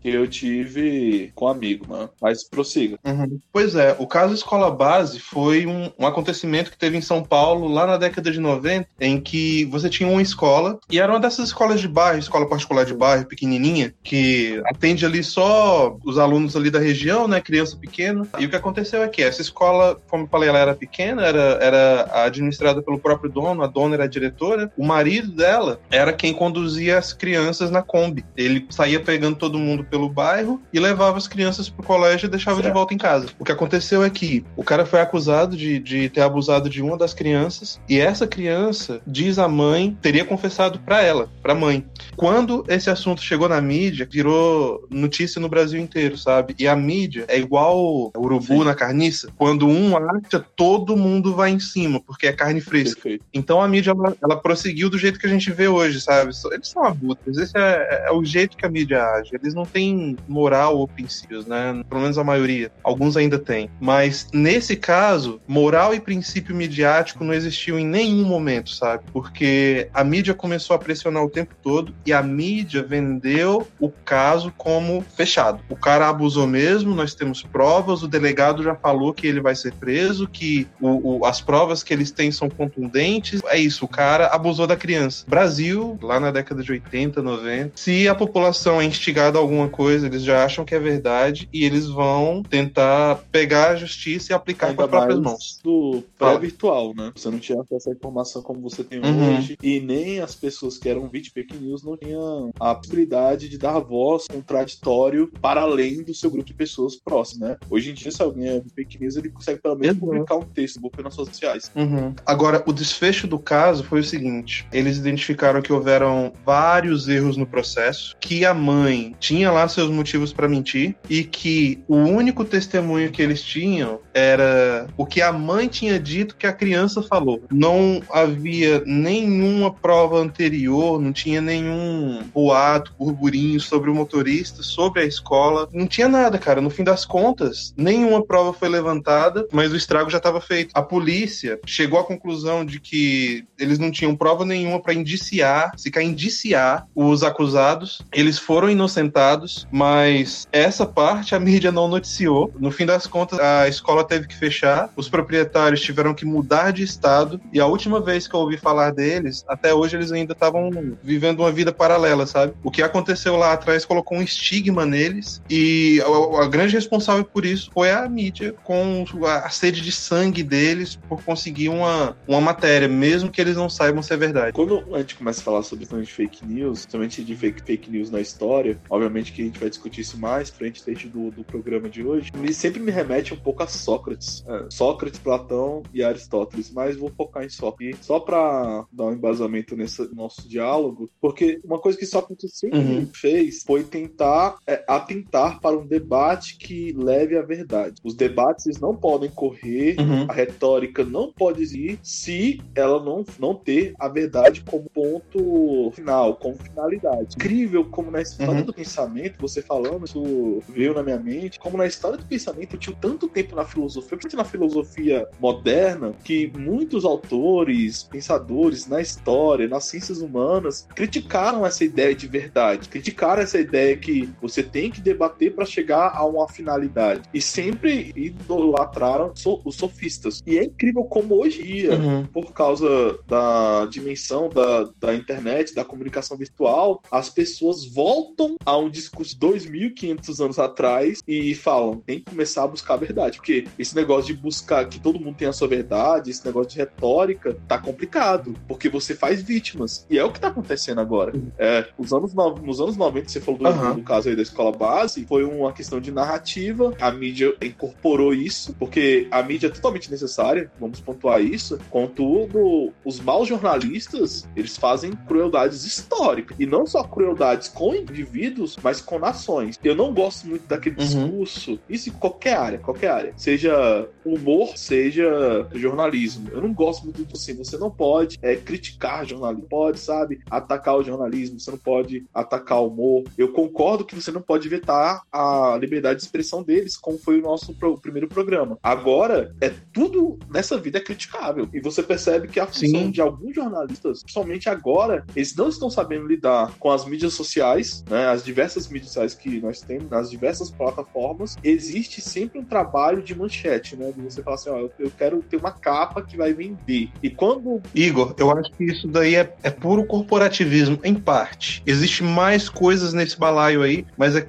[0.00, 2.10] que eu tive com um amigo, mano.
[2.20, 2.98] Mas prossiga.
[3.04, 3.38] Uhum.
[3.52, 7.68] Pois é, o caso Escola Base foi um, um acontecimento que teve em São Paulo,
[7.68, 11.46] lá na década de 90, em que você tinha uma escola, e era uma dessas
[11.48, 16.70] escolas de bairro, escola particular de bairro, pequenininha, que atende ali só os alunos ali
[16.70, 18.26] da região, né, criança pequena.
[18.38, 21.58] E o que aconteceu é que essa escola, como eu falei, ela era pequena, era,
[21.60, 26.32] era administrada pelo próprio dono, a dona era a diretora, o marido dela era quem
[26.32, 28.24] conduzia as crianças na Kombi.
[28.36, 32.58] Ele saía pegando todo mundo pelo bairro e levava as crianças pro colégio e deixava
[32.58, 32.74] de Certo.
[32.74, 33.28] volta em casa.
[33.38, 36.96] O que aconteceu é que o cara foi acusado de, de ter abusado de uma
[36.96, 41.84] das crianças e essa criança, diz a mãe, teria confessado pra ela, pra mãe.
[42.16, 46.54] Quando esse assunto chegou na mídia, virou notícia no Brasil inteiro, sabe?
[46.58, 48.64] E a mídia é igual urubu Sim.
[48.64, 49.28] na carniça.
[49.36, 52.94] Quando um acha, todo mundo vai em cima, porque é carne fresca.
[52.94, 53.24] Perfeito.
[53.32, 56.30] Então a mídia ela, ela prosseguiu do jeito que a gente vê hoje, sabe?
[56.52, 59.30] Eles são abutres, esse é, é o jeito que a mídia age.
[59.34, 61.82] Eles não têm moral ou princípios, né?
[61.88, 62.70] Pelo menos a maioria.
[62.82, 63.70] Alguns ainda têm.
[63.80, 69.04] Mas nesse caso, moral e princípio midiático não existiu em nenhum momento, sabe?
[69.12, 74.52] Porque a mídia começou a pressionar o tempo todo e a mídia vendeu o caso
[74.56, 75.60] como fechado.
[75.68, 79.72] O cara abusou mesmo, nós temos provas, o delegado já falou que ele vai ser
[79.72, 83.40] preso, que o- o- as provas que eles têm são contundentes.
[83.46, 85.24] É isso, o cara abusou da criança.
[85.26, 90.06] Brasil, lá na década de 80, 90, se a população é instigada a alguma coisa,
[90.06, 94.72] eles já acham que é verdade e eles vão tentar pegar a justiça e aplicar
[94.74, 95.60] com as próprias mais mãos.
[95.64, 97.10] do pré-virtual, né?
[97.16, 99.34] Você não tinha acesso à informação como você tem Uhum.
[99.34, 99.56] hoje.
[99.60, 103.58] E nem as pessoas que eram vítimas de fake news não tinham a possibilidade de
[103.58, 107.56] dar voz contraditório para além do seu grupo de pessoas próximas, né?
[107.68, 110.06] Hoje em dia, se alguém é fake news, ele consegue pelo menos Exato.
[110.06, 111.70] publicar um texto no book nas suas sociais.
[111.74, 112.14] Uhum.
[112.26, 117.46] Agora, o desfecho do caso foi o seguinte: eles identificaram que houveram vários erros no
[117.46, 123.10] processo, que a mãe tinha lá seus motivos para mentir e que o único testemunho
[123.10, 127.42] que eles tinham era o que a mãe tinha dito que a criança falou.
[127.50, 135.04] Não havia nenhuma prova anterior, não tinha nenhum boato, burburinho sobre o motorista, sobre a
[135.04, 136.60] escola, não tinha nada, cara.
[136.60, 140.70] No fim das contas, nenhuma prova foi levantada, mas o estrago já estava feito.
[140.74, 145.90] A polícia chegou à conclusão de que eles não tinham prova nenhuma para indiciar, se
[145.90, 148.02] quer indiciar os acusados.
[148.12, 152.52] Eles foram inocentados, mas essa parte a mídia não noticiou.
[152.58, 156.82] No fim das contas, a escola teve que fechar, os proprietários tiveram que mudar de
[156.82, 160.70] estado, e a última vez que eu ouvi falar deles, até hoje eles ainda estavam
[161.02, 162.54] vivendo uma vida paralela, sabe?
[162.62, 167.44] O que aconteceu lá atrás colocou um estigma neles, e a, a grande responsável por
[167.44, 172.40] isso foi a mídia, com a, a sede de sangue deles por conseguir uma, uma
[172.40, 174.52] matéria, mesmo que eles não saibam se é verdade.
[174.52, 178.20] Quando a gente começa a falar sobre fake news, principalmente de fake, fake news na
[178.20, 182.04] história, obviamente que a gente vai discutir isso mais frente frente do, do programa de
[182.04, 184.44] hoje, me sempre me remete um pouco a Sócrates.
[184.46, 188.06] É, Sócrates, Platão e Aristóteles, mas vou focar em Sócrates.
[188.06, 193.08] Só para dar um embasamento nesse nosso diálogo, porque uma coisa que Sócrates sempre Uhum.
[193.14, 197.94] fez foi tentar é, atentar apontar para um debate que leve à verdade.
[198.04, 200.26] Os debates não podem correr, Uhum.
[200.28, 206.36] a retórica não pode ir se ela não, não ter a verdade como ponto final,
[206.36, 207.34] como finalidade.
[207.36, 208.64] Incrível como na história Uhum.
[208.64, 212.78] do pensamento, você falando, isso veio na minha mente, como na história do pensamento eu
[212.80, 219.68] tinha tanto tempo na filosofia, porque na filosofia moderna, que muitos autores, pensadores na história,
[219.68, 225.00] nas ciências humanas, criticaram essa ideia de verdade, criticaram essa ideia que você tem que
[225.00, 227.22] debater para chegar a uma finalidade.
[227.32, 229.32] E sempre idolatraram
[229.64, 230.42] os sofistas.
[230.46, 232.26] E é incrível como hoje em dia, Uhum.
[232.26, 238.88] por causa da dimensão da, da internet, da comunicação virtual, as pessoas voltam a um
[238.90, 243.38] discurso 2.500 anos atrás e falam: tem que começar a buscar a verdade.
[243.38, 246.78] Porque esse negócio de buscar que todo mundo tenha a sua verdade, esse negócio de
[246.78, 248.54] retórica, tá complicado.
[248.68, 250.06] Porque você faz vítimas.
[250.10, 251.32] E é o que tá acontecendo agora.
[251.58, 253.94] É, os anos, no- nos anos 90, você falou do, Aham.
[253.96, 256.94] do caso aí da escola base, foi uma questão de narrativa.
[257.00, 261.78] A mídia incorporou isso, porque a mídia é totalmente necessária, vamos pontuar isso.
[261.90, 266.56] Contudo, os maus jornalistas, eles fazem crueldades históricas.
[266.58, 269.78] E não só crueldades com indivíduos, mas com nações.
[269.82, 271.04] Eu não gosto muito daquele Uhum.
[271.06, 273.32] discurso, isso em qualquer área, qualquer área.
[273.36, 276.48] Seja humor, seja jornalismo.
[276.52, 277.56] Eu não gosto muito disso assim.
[277.56, 282.80] Você não pode é, criticar jornalismo, pode, sabe, atacar o jornalismo, você não pode atacar
[282.80, 283.24] o humor.
[283.38, 287.42] Eu concordo que você não pode vetar a liberdade de expressão deles, como foi o
[287.42, 288.78] nosso pro- primeiro programa.
[288.82, 291.68] Agora, é tudo nessa vida é criticável.
[291.72, 293.10] E você percebe que a função Sim.
[293.10, 298.26] de alguns jornalistas, principalmente agora, eles não estão sabendo lidar com as mídias sociais, né,
[298.28, 301.56] as diversas mídias sociais que nós temos, nas diversas plataformas.
[301.62, 304.12] Existe sempre um trabalho de manchete, né?
[304.12, 307.08] De você falar assim, ó, eu- eu quero ter uma capa que vai vender.
[307.22, 311.82] E quando Igor, eu acho que isso daí é, é puro corporativismo, em parte.
[311.86, 314.46] Existe mais coisas nesse balaio aí, mas é Se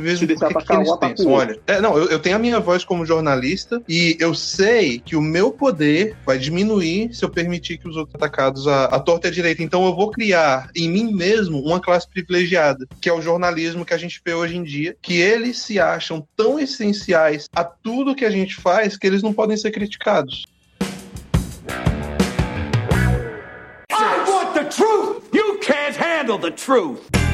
[0.00, 1.32] deixar porque que atacar eles o pensam?
[1.32, 5.16] Olha, é, não, eu, eu tenho a minha voz como jornalista e eu sei que
[5.16, 9.28] o meu poder vai diminuir se eu permitir que os outros atacados a, a torta
[9.28, 9.62] e a direita.
[9.62, 13.94] Então eu vou criar em mim mesmo uma classe privilegiada, que é o jornalismo que
[13.94, 18.24] a gente vê hoje em dia, que eles se acham tão essenciais a tudo que
[18.24, 20.44] a gente faz que eles não podem ser criticados.
[23.92, 25.22] I want the truth!
[25.32, 27.29] You can't handle the truth!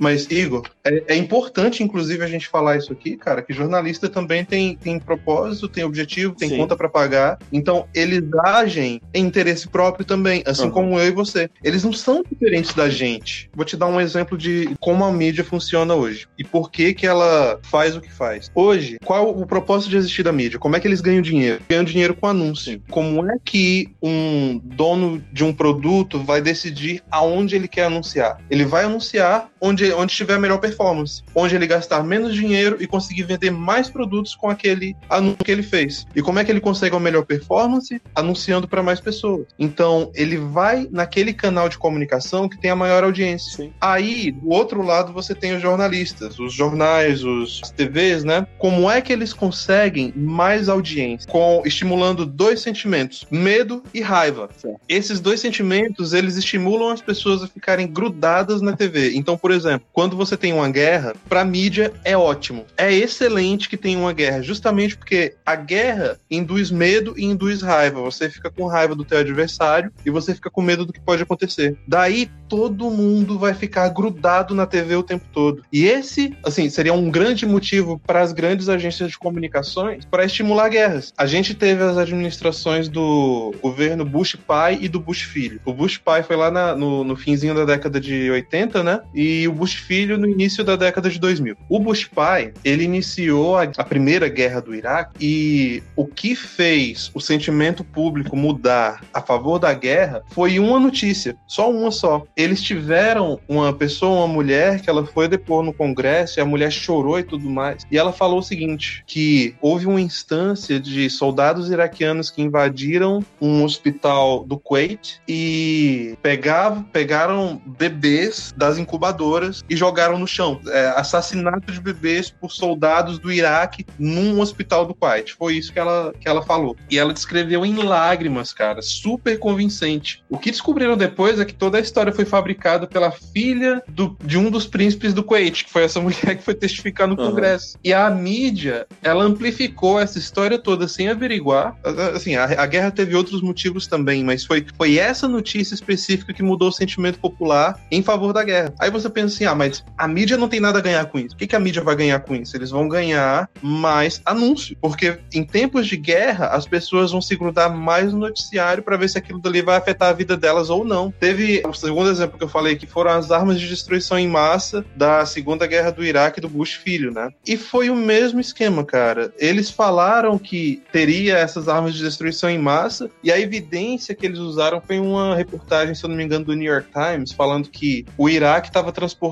[0.00, 4.44] Mas, Igor, é, é importante, inclusive, a gente falar isso aqui, cara, que jornalista também
[4.44, 6.56] tem, tem propósito, tem objetivo, tem Sim.
[6.56, 7.38] conta pra pagar.
[7.52, 10.70] Então, eles agem em interesse próprio também, assim Uhum.
[10.70, 11.50] como eu e você.
[11.62, 13.50] Eles não são diferentes da gente.
[13.54, 17.06] Vou te dar um exemplo de como a mídia funciona hoje e por que que
[17.06, 18.50] ela faz o que faz.
[18.54, 20.58] Hoje, qual o propósito de existir da mídia?
[20.58, 21.60] Como é que eles ganham dinheiro?
[21.68, 22.80] Ganham dinheiro com anúncio.
[22.90, 28.38] Como é que um dono de um produto vai decidir aonde ele quer anunciar?
[28.50, 32.86] Ele vai anunciar onde, onde tiver a melhor performance, onde ele gastar menos dinheiro e
[32.86, 36.06] conseguir vender mais produtos com aquele anúncio que ele fez.
[36.14, 38.00] E como é que ele consegue uma melhor performance?
[38.14, 39.46] Anunciando para mais pessoas.
[39.58, 43.56] Então, ele vai naquele canal de comunicação que tem a maior audiência.
[43.56, 43.72] Sim.
[43.80, 48.46] Aí, do outro lado, você tem os jornalistas, os jornais, os as TVs, né?
[48.58, 51.30] Como é que eles conseguem mais audiência?
[51.30, 54.48] Com estimulando dois sentimentos, medo e raiva.
[54.56, 54.80] Certo.
[54.88, 59.12] Esses dois sentimentos, eles estimulam as pessoas a ficarem grudadas na TV.
[59.14, 62.64] Então, por exemplo, quando você tem uma guerra, pra mídia é ótimo.
[62.76, 68.00] É excelente que tenha uma guerra, justamente porque a guerra induz medo e induz raiva.
[68.02, 71.22] Você fica com raiva do teu adversário e você fica com medo do que pode
[71.22, 71.76] acontecer.
[71.86, 75.62] Daí todo mundo vai ficar grudado na TV o tempo todo.
[75.72, 80.68] E esse, assim, seria um grande motivo para as grandes agências de comunicações para estimular
[80.68, 81.12] guerras.
[81.16, 85.60] A gente teve as administrações do governo Bush pai e do Bush filho.
[85.64, 89.00] O Bush pai foi lá na- no, no finzinho da década de 80, né?
[89.14, 91.56] E o Bush filho no início da década de 2000.
[91.68, 97.10] O Bush pai, ele iniciou a, a primeira guerra do Iraque e o que fez
[97.14, 102.24] o sentimento público mudar a favor da guerra foi uma notícia, só uma só.
[102.36, 106.70] Eles tiveram uma pessoa, uma mulher, que ela foi depor no Congresso e a mulher
[106.70, 107.86] chorou e tudo mais.
[107.90, 113.64] E ela falou o seguinte: que houve uma instância de soldados iraquianos que invadiram um
[113.64, 120.60] hospital do Kuwait e pegavam, pegaram bebês das incubadoras e jogaram no chão chão.
[120.68, 125.34] É, assassinato de bebês por soldados do Iraque num hospital do Kuwait.
[125.34, 126.76] Foi isso que ela, que ela falou.
[126.90, 128.80] E ela descreveu em lágrimas, cara.
[128.80, 130.22] Super convincente.
[130.30, 134.38] O que descobriram depois é que toda a história foi fabricada pela filha do, de
[134.38, 137.30] um dos príncipes do Kuwait, que foi essa mulher que foi testificar no Uhum.
[137.30, 137.76] Congresso.
[137.84, 141.76] E a mídia, ela amplificou essa história toda sem averiguar.
[142.14, 146.42] Assim, a, a guerra teve outros motivos também, mas foi, foi essa notícia específica que
[146.42, 148.72] mudou o sentimento popular em favor da guerra.
[148.78, 151.34] Aí você pensa assim, ah, mas a mídia não tem nada a ganhar com isso.
[151.34, 152.56] O que, que a mídia vai ganhar com isso?
[152.56, 154.76] Eles vão ganhar mais anúncio.
[154.80, 159.08] Porque em tempos de guerra, as pessoas vão se grudar mais no noticiário para ver
[159.08, 161.12] se aquilo dali vai afetar a vida delas ou não.
[161.18, 164.84] Teve o segundo exemplo que eu falei que foram as armas de destruição em massa
[164.94, 167.30] da Segunda Guerra do Iraque do Bush filho, né?
[167.44, 169.32] E foi o mesmo esquema, cara.
[169.36, 174.38] Eles falaram que teria essas armas de destruição em massa e a evidência que eles
[174.38, 178.06] usaram foi uma reportagem, se eu não me engano, do New York Times falando que
[178.16, 179.29] o Iraque estava transportando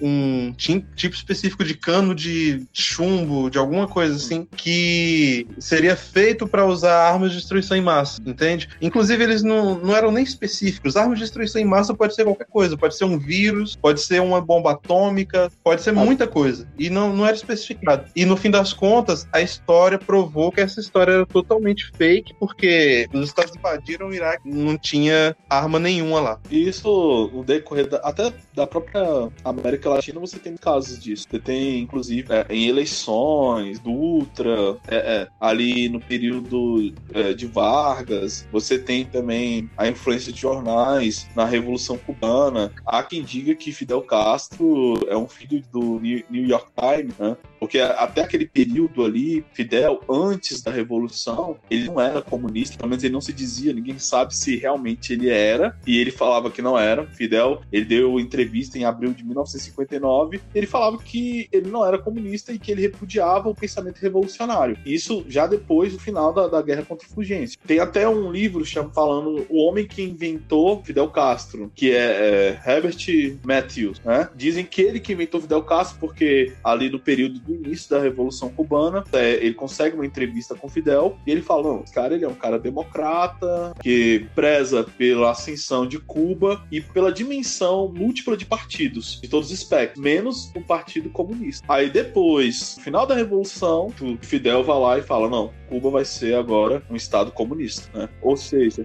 [0.00, 6.46] um ti- tipo específico de cano de chumbo, de alguma coisa assim, que seria feito
[6.46, 8.68] para usar armas de destruição em massa, entende?
[8.80, 10.96] Inclusive, eles não, não eram nem específicos.
[10.96, 14.20] Armas de destruição em massa pode ser qualquer coisa, pode ser um vírus, pode ser
[14.20, 16.66] uma bomba atômica, pode ser muita coisa.
[16.78, 18.04] E não, não era especificado.
[18.14, 23.08] E no fim das contas, a história provou que essa história era totalmente fake, porque
[23.12, 26.40] os Estados invadiram o Iraque, não tinha arma nenhuma lá.
[26.50, 31.26] E isso, no decorrer da, até da própria América Latina, você tem casos disso.
[31.28, 38.46] Você tem, inclusive, é, em eleições, Dutra, é, é, ali no período é, de Vargas,
[38.52, 42.72] você tem também a influência de jornais na Revolução Cubana.
[42.86, 47.36] Há quem diga que Fidel Castro é um filho do New York Times, né?
[47.58, 53.04] Porque até aquele período ali, Fidel, antes da Revolução, ele não era comunista, pelo menos
[53.04, 56.78] ele não se dizia, ninguém sabe se realmente ele era, e ele falava que não
[56.78, 57.06] era.
[57.08, 62.52] Fidel, ele deu entrevista em abril de 1959, ele falava que ele não era comunista
[62.52, 64.78] e que ele repudiava o pensamento revolucionário.
[64.84, 67.58] Isso já depois do final da, da guerra contra o Fulgêncio.
[67.66, 72.70] Tem até um livro chama, falando o homem que inventou Fidel Castro, que é, é
[72.70, 72.96] Herbert
[73.44, 74.28] Matthews, né?
[74.34, 78.50] Dizem que ele que inventou Fidel Castro porque ali no período do início da Revolução
[78.50, 82.24] Cubana, é, ele consegue uma entrevista com Fidel e ele fala, não, esse cara ele
[82.24, 88.44] é um cara democrata, que preza pela ascensão de Cuba e pela dimensão múltipla de
[88.44, 91.64] partidos, de todos os espectros, menos o Partido Comunista.
[91.68, 96.04] Aí depois, no final da Revolução, o Fidel vai lá e fala, não, Cuba vai
[96.04, 98.08] ser agora um Estado comunista, né?
[98.20, 98.84] Ou seja,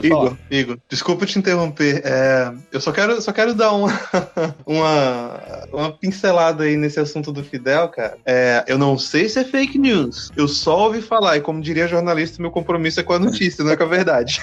[0.00, 0.38] Igor, falar.
[0.48, 2.02] Igor, desculpa te interromper.
[2.04, 3.90] é, eu só quero, só quero dar uma,
[4.64, 8.16] uma, uma pincelada aí nesse assunto do Fidel, cara.
[8.24, 10.30] É, eu não sei se é fake news.
[10.36, 13.72] Eu só ouvi falar, e como diria jornalista, meu compromisso é com a notícia, não
[13.72, 14.40] é com a verdade.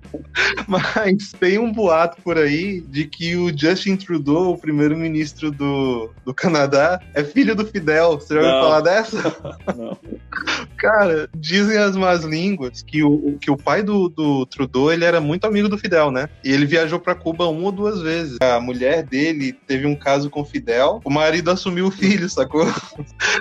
[0.66, 6.34] Mas tem um boato por aí de que o Justin Trudeau, o primeiro-ministro do, do
[6.34, 8.18] Canadá, é filho do Fidel.
[8.18, 8.62] Você já ouviu Não.
[8.62, 9.36] falar dessa?
[9.76, 9.98] Não.
[10.76, 15.20] Cara, dizem as más línguas que o, que o pai do, do Trudeau ele era
[15.20, 16.28] muito amigo do Fidel, né?
[16.42, 18.38] E ele viajou pra Cuba uma ou duas vezes.
[18.40, 22.66] A mulher dele teve um caso com o Fidel, o marido assumiu o filho, sacou?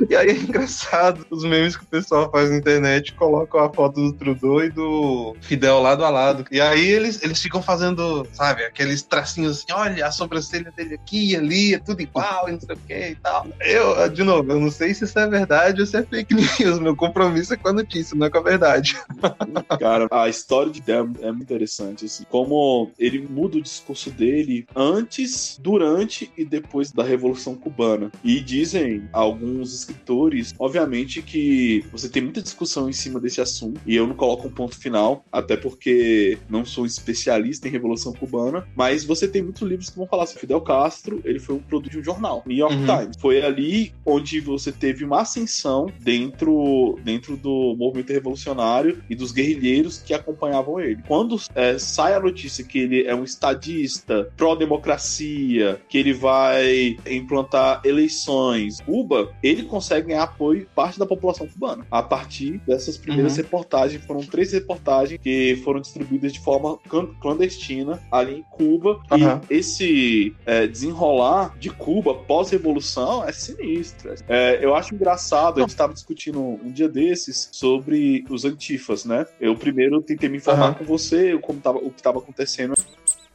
[0.09, 4.01] E aí é engraçado os memes que o pessoal faz na internet colocam a foto
[4.01, 6.45] do Trudeau e do Fidel lado a lado.
[6.51, 11.31] E aí eles, eles ficam fazendo, sabe, aqueles tracinhos assim: olha, a sobrancelha dele aqui
[11.31, 13.47] e ali, é tudo igual e não sei o que e tal.
[13.59, 16.79] Eu, de novo, eu não sei se isso é verdade ou se é fake news.
[16.79, 18.97] Meu compromisso é com a notícia, não é com a verdade.
[19.79, 22.23] Cara, a história de Del é muito interessante, assim.
[22.29, 28.11] Como ele muda o discurso dele antes, durante e depois da Revolução Cubana.
[28.23, 33.79] E dizem alguns escritores, obviamente, que você tem muita discussão em cima desse assunto.
[33.85, 38.67] E eu não coloco um ponto final, até porque não sou especialista em Revolução Cubana.
[38.75, 40.78] Mas você tem muitos livros que vão falar assim: Fidel Castro,
[41.25, 42.85] ele foi um produto de um jornal, New York Uhum.
[42.85, 43.15] Times.
[43.19, 49.97] Foi ali onde você teve uma ascensão dentro, dentro do movimento revolucionário e dos guerrilheiros
[49.99, 51.01] que acompanhavam ele.
[51.07, 57.81] Quando é, sai a notícia que ele é um estadista, pró-democracia, que ele vai implantar
[57.83, 61.85] eleições, Cuba, ele consegue ganhar apoio parte da população cubana.
[61.91, 63.43] A partir dessas primeiras Uhum.
[63.43, 68.99] reportagens, foram três reportagens que foram distribuídas de forma clan- clandestina ali em Cuba.
[69.11, 69.41] Aham.
[69.49, 74.13] E esse é, desenrolar de Cuba pós-revolução é sinistro.
[74.27, 79.25] É, eu acho engraçado, a gente estava discutindo um dia desses sobre os antifas, né?
[79.39, 80.73] Eu primeiro tentei me informar Aham.
[80.75, 82.73] com você como tava, o que estava acontecendo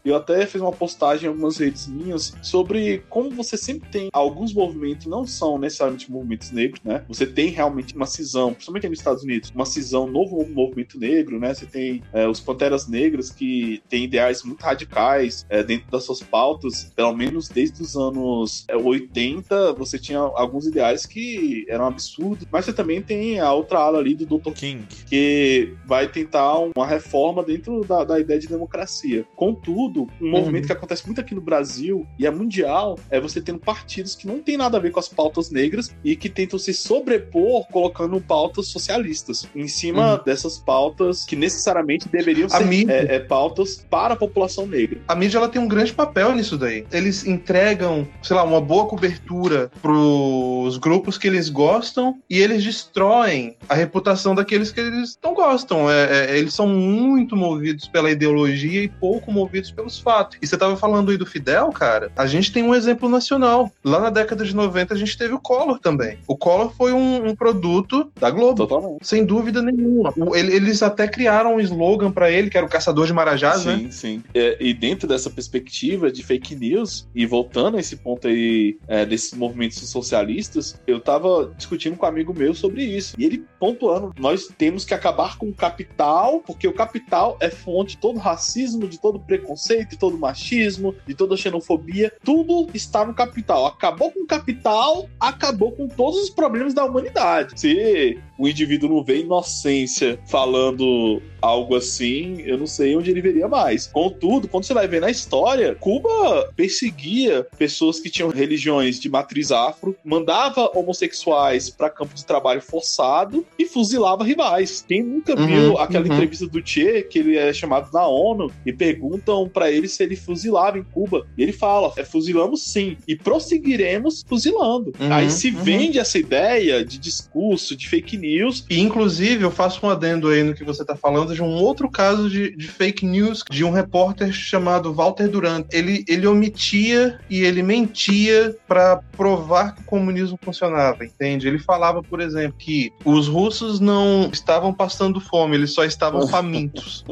[0.05, 4.53] Eu até fiz uma postagem em algumas redes minhas sobre como você sempre tem alguns
[4.53, 7.05] movimentos, não são necessariamente movimentos negros, né?
[7.09, 11.55] Você tem realmente uma cisão, principalmente nos Estados Unidos, uma cisão novo movimento negro, né?
[11.55, 16.21] Você tem é, os Panteras Negras que têm ideais muito radicais é, dentro das suas
[16.21, 22.47] pautas, pelo menos desde os anos 80, é, você tinha alguns ideais que eram absurdos,
[22.53, 24.53] mas você também tem a outra ala ali do Dr.
[24.53, 29.27] King, que vai tentar uma reforma dentro da, da ideia de democracia.
[29.35, 30.67] Contudo, um movimento uhum.
[30.67, 34.41] que acontece muito aqui no Brasil e é mundial é você tendo partidos que não
[34.41, 38.69] tem nada a ver com as pautas negras e que tentam se sobrepor colocando pautas
[38.69, 40.25] socialistas em cima uhum.
[40.25, 45.01] dessas pautas que necessariamente deveriam ser é, é, pautas para a população negra.
[45.09, 46.87] A mídia ela tem um grande papel nisso daí.
[46.93, 53.57] Eles entregam, sei lá, uma boa cobertura pros grupos que eles gostam e eles destroem
[53.69, 55.91] a reputação daqueles que eles não gostam.
[55.91, 60.39] É, é, eles são muito movidos pela ideologia e pouco movidos pelos fatos.
[60.41, 63.71] E você tava falando aí do Fidel, cara, a gente tem um exemplo nacional.
[63.85, 66.19] Lá na década de 90 a gente teve o Collor também.
[66.27, 68.67] O Collor foi um, um produto da Globo.
[68.67, 69.07] Totalmente.
[69.07, 70.15] Sem dúvida nenhuma.
[70.35, 73.77] Eles até criaram um slogan para ele, que era o Caçador de Marajás, sim, né?
[73.77, 74.23] Sim, sim.
[74.35, 79.05] É, e dentro dessa perspectiva de fake news, e voltando a esse ponto aí é,
[79.05, 83.15] desses movimentos socialistas, eu tava discutindo com um amigo meu sobre isso.
[83.19, 87.95] E ele pontuando, nós temos que acabar com o capital, porque o capital é fonte
[87.95, 92.13] de todo racismo, de todo preconceito, de todo machismo, de toda xenofobia.
[92.23, 93.67] Tudo está no capital.
[93.67, 97.59] Acabou com o capital, acabou com todos os problemas da humanidade.
[97.59, 103.47] Se o indivíduo não vê inocência falando algo assim, eu não sei onde ele veria
[103.47, 103.87] mais.
[103.87, 109.53] Contudo, quando você vai ver na história, Cuba perseguia pessoas que tinham religiões de matriz
[109.53, 114.85] afro, mandava homossexuais para campo de trabalho forçado e fuzilava rivais.
[114.87, 116.13] Quem nunca uhum, viu aquela uhum.
[116.13, 120.17] entrevista do Che, que ele é chamado na ONU, e perguntam para ele se ele
[120.17, 121.27] fuzilava em Cuba.
[121.37, 124.93] E ele fala: é, fuzilamos sim, e prosseguiremos fuzilando.
[124.99, 125.63] Uhum, Aí se uhum.
[125.63, 128.65] vende essa ideia de discurso, de fake news.
[128.69, 131.91] E inclusive, eu faço um adendo aí no que você tá falando de um outro
[131.91, 135.67] caso de, de fake news de um repórter chamado Walter Durant.
[135.73, 141.47] Ele, ele omitia e ele mentia para provar que o comunismo funcionava, entende?
[141.47, 147.05] Ele falava, por exemplo, que os russos não estavam passando fome, eles só estavam famintos.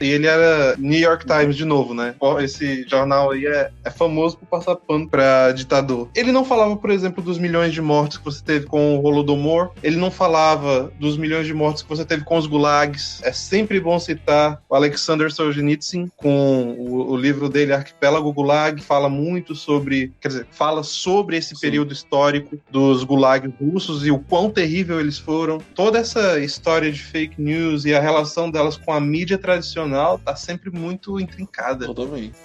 [0.00, 2.14] e ele era New York Times de novo, né?
[2.40, 6.08] Esse jornal aí é, é famoso por passar pano pra ditador.
[6.14, 9.70] Ele não falava, por exemplo, dos milhões de mortes que você teve com o Holodomor,
[9.82, 13.20] ele não falava dos milhões de mortes que você teve com os gulags.
[13.22, 19.08] É sempre bom citar o Alexander Solzhenitsyn com o, o livro dele Arquipélago Gulag, fala
[19.08, 21.60] muito sobre, quer dizer, fala sobre esse Sim.
[21.60, 25.58] período histórico dos gulags russos e o quão terrível eles foram.
[25.74, 30.34] Toda essa história de fake news e a relação delas com a mídia tradicional tá
[30.36, 31.86] sempre muito intrincada.
[31.86, 32.36] Totalmente.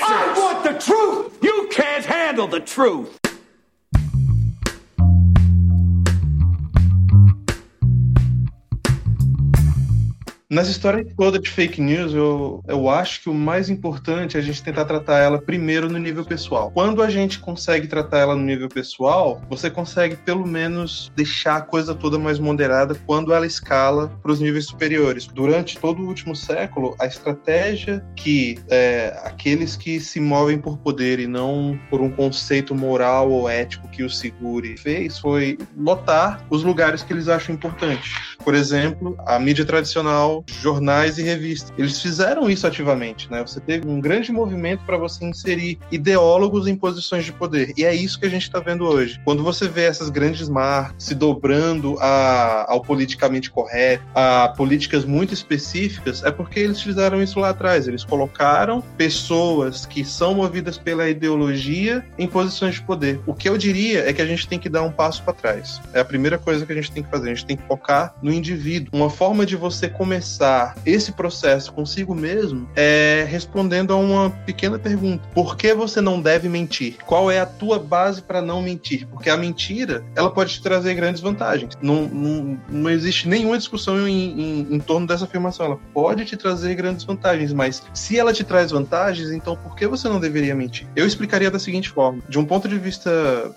[0.00, 1.38] I want the truth!
[1.42, 3.29] You can't handle the truth!
[10.50, 14.42] Nas histórias toda de fake news, eu, eu acho que o mais importante é a
[14.42, 16.72] gente tentar tratar ela primeiro no nível pessoal.
[16.72, 21.60] Quando a gente consegue tratar ela no nível pessoal, você consegue pelo menos deixar a
[21.60, 25.28] coisa toda mais moderada quando ela escala para os níveis superiores.
[25.28, 31.20] Durante todo o último século, a estratégia que é, aqueles que se movem por poder
[31.20, 36.64] e não por um conceito moral ou ético que o segure fez foi lotar os
[36.64, 38.12] lugares que eles acham importantes.
[38.44, 41.72] Por exemplo, a mídia tradicional jornais e revistas.
[41.76, 43.40] Eles fizeram isso ativamente, né?
[43.40, 47.72] Você teve um grande movimento para você inserir ideólogos em posições de poder.
[47.76, 49.20] E é isso que a gente está vendo hoje.
[49.24, 55.34] Quando você vê essas grandes marcas se dobrando a, ao politicamente correto, a políticas muito
[55.34, 57.86] específicas, é porque eles fizeram isso lá atrás.
[57.86, 63.20] Eles colocaram pessoas que são movidas pela ideologia em posições de poder.
[63.26, 65.80] O que eu diria é que a gente tem que dar um passo para trás.
[65.92, 67.30] É a primeira coisa que a gente tem que fazer.
[67.30, 68.90] A gente tem que focar no indivíduo.
[68.92, 74.78] Uma forma de você começar começar esse processo consigo mesmo é respondendo a uma pequena
[74.78, 76.96] pergunta: por que você não deve mentir?
[77.04, 79.06] Qual é a tua base para não mentir?
[79.08, 81.76] Porque a mentira ela pode te trazer grandes vantagens.
[81.82, 85.66] Não, não, não existe nenhuma discussão em, em, em torno dessa afirmação.
[85.66, 89.86] Ela pode te trazer grandes vantagens, mas se ela te traz vantagens, então por que
[89.86, 90.86] você não deveria mentir?
[90.94, 93.10] Eu explicaria da seguinte forma: de um ponto de vista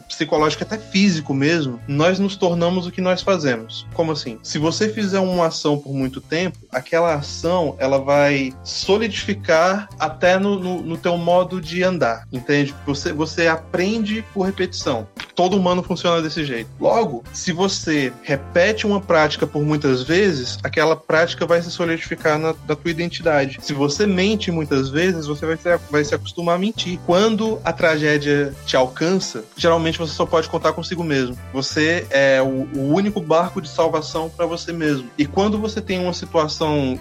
[0.08, 3.86] psicológico, até físico mesmo, nós nos tornamos o que nós fazemos.
[3.94, 4.40] Como assim?
[4.42, 10.60] Se você fizer uma ação por muito tempo, aquela ação ela vai solidificar até no,
[10.60, 12.74] no, no teu modo de andar, entende?
[12.86, 15.08] Você, você aprende por repetição.
[15.36, 16.70] Todo humano funciona desse jeito.
[16.80, 22.54] Logo, se você repete uma prática por muitas vezes, aquela prática vai se solidificar na,
[22.68, 23.58] na tua identidade.
[23.62, 27.00] Se você mente muitas vezes, você vai se, vai se acostumar a mentir.
[27.06, 31.38] Quando a tragédia te alcança, geralmente você só pode contar consigo mesmo.
[31.52, 35.10] Você é o, o único barco de salvação para você mesmo.
[35.18, 36.53] E quando você tem uma situação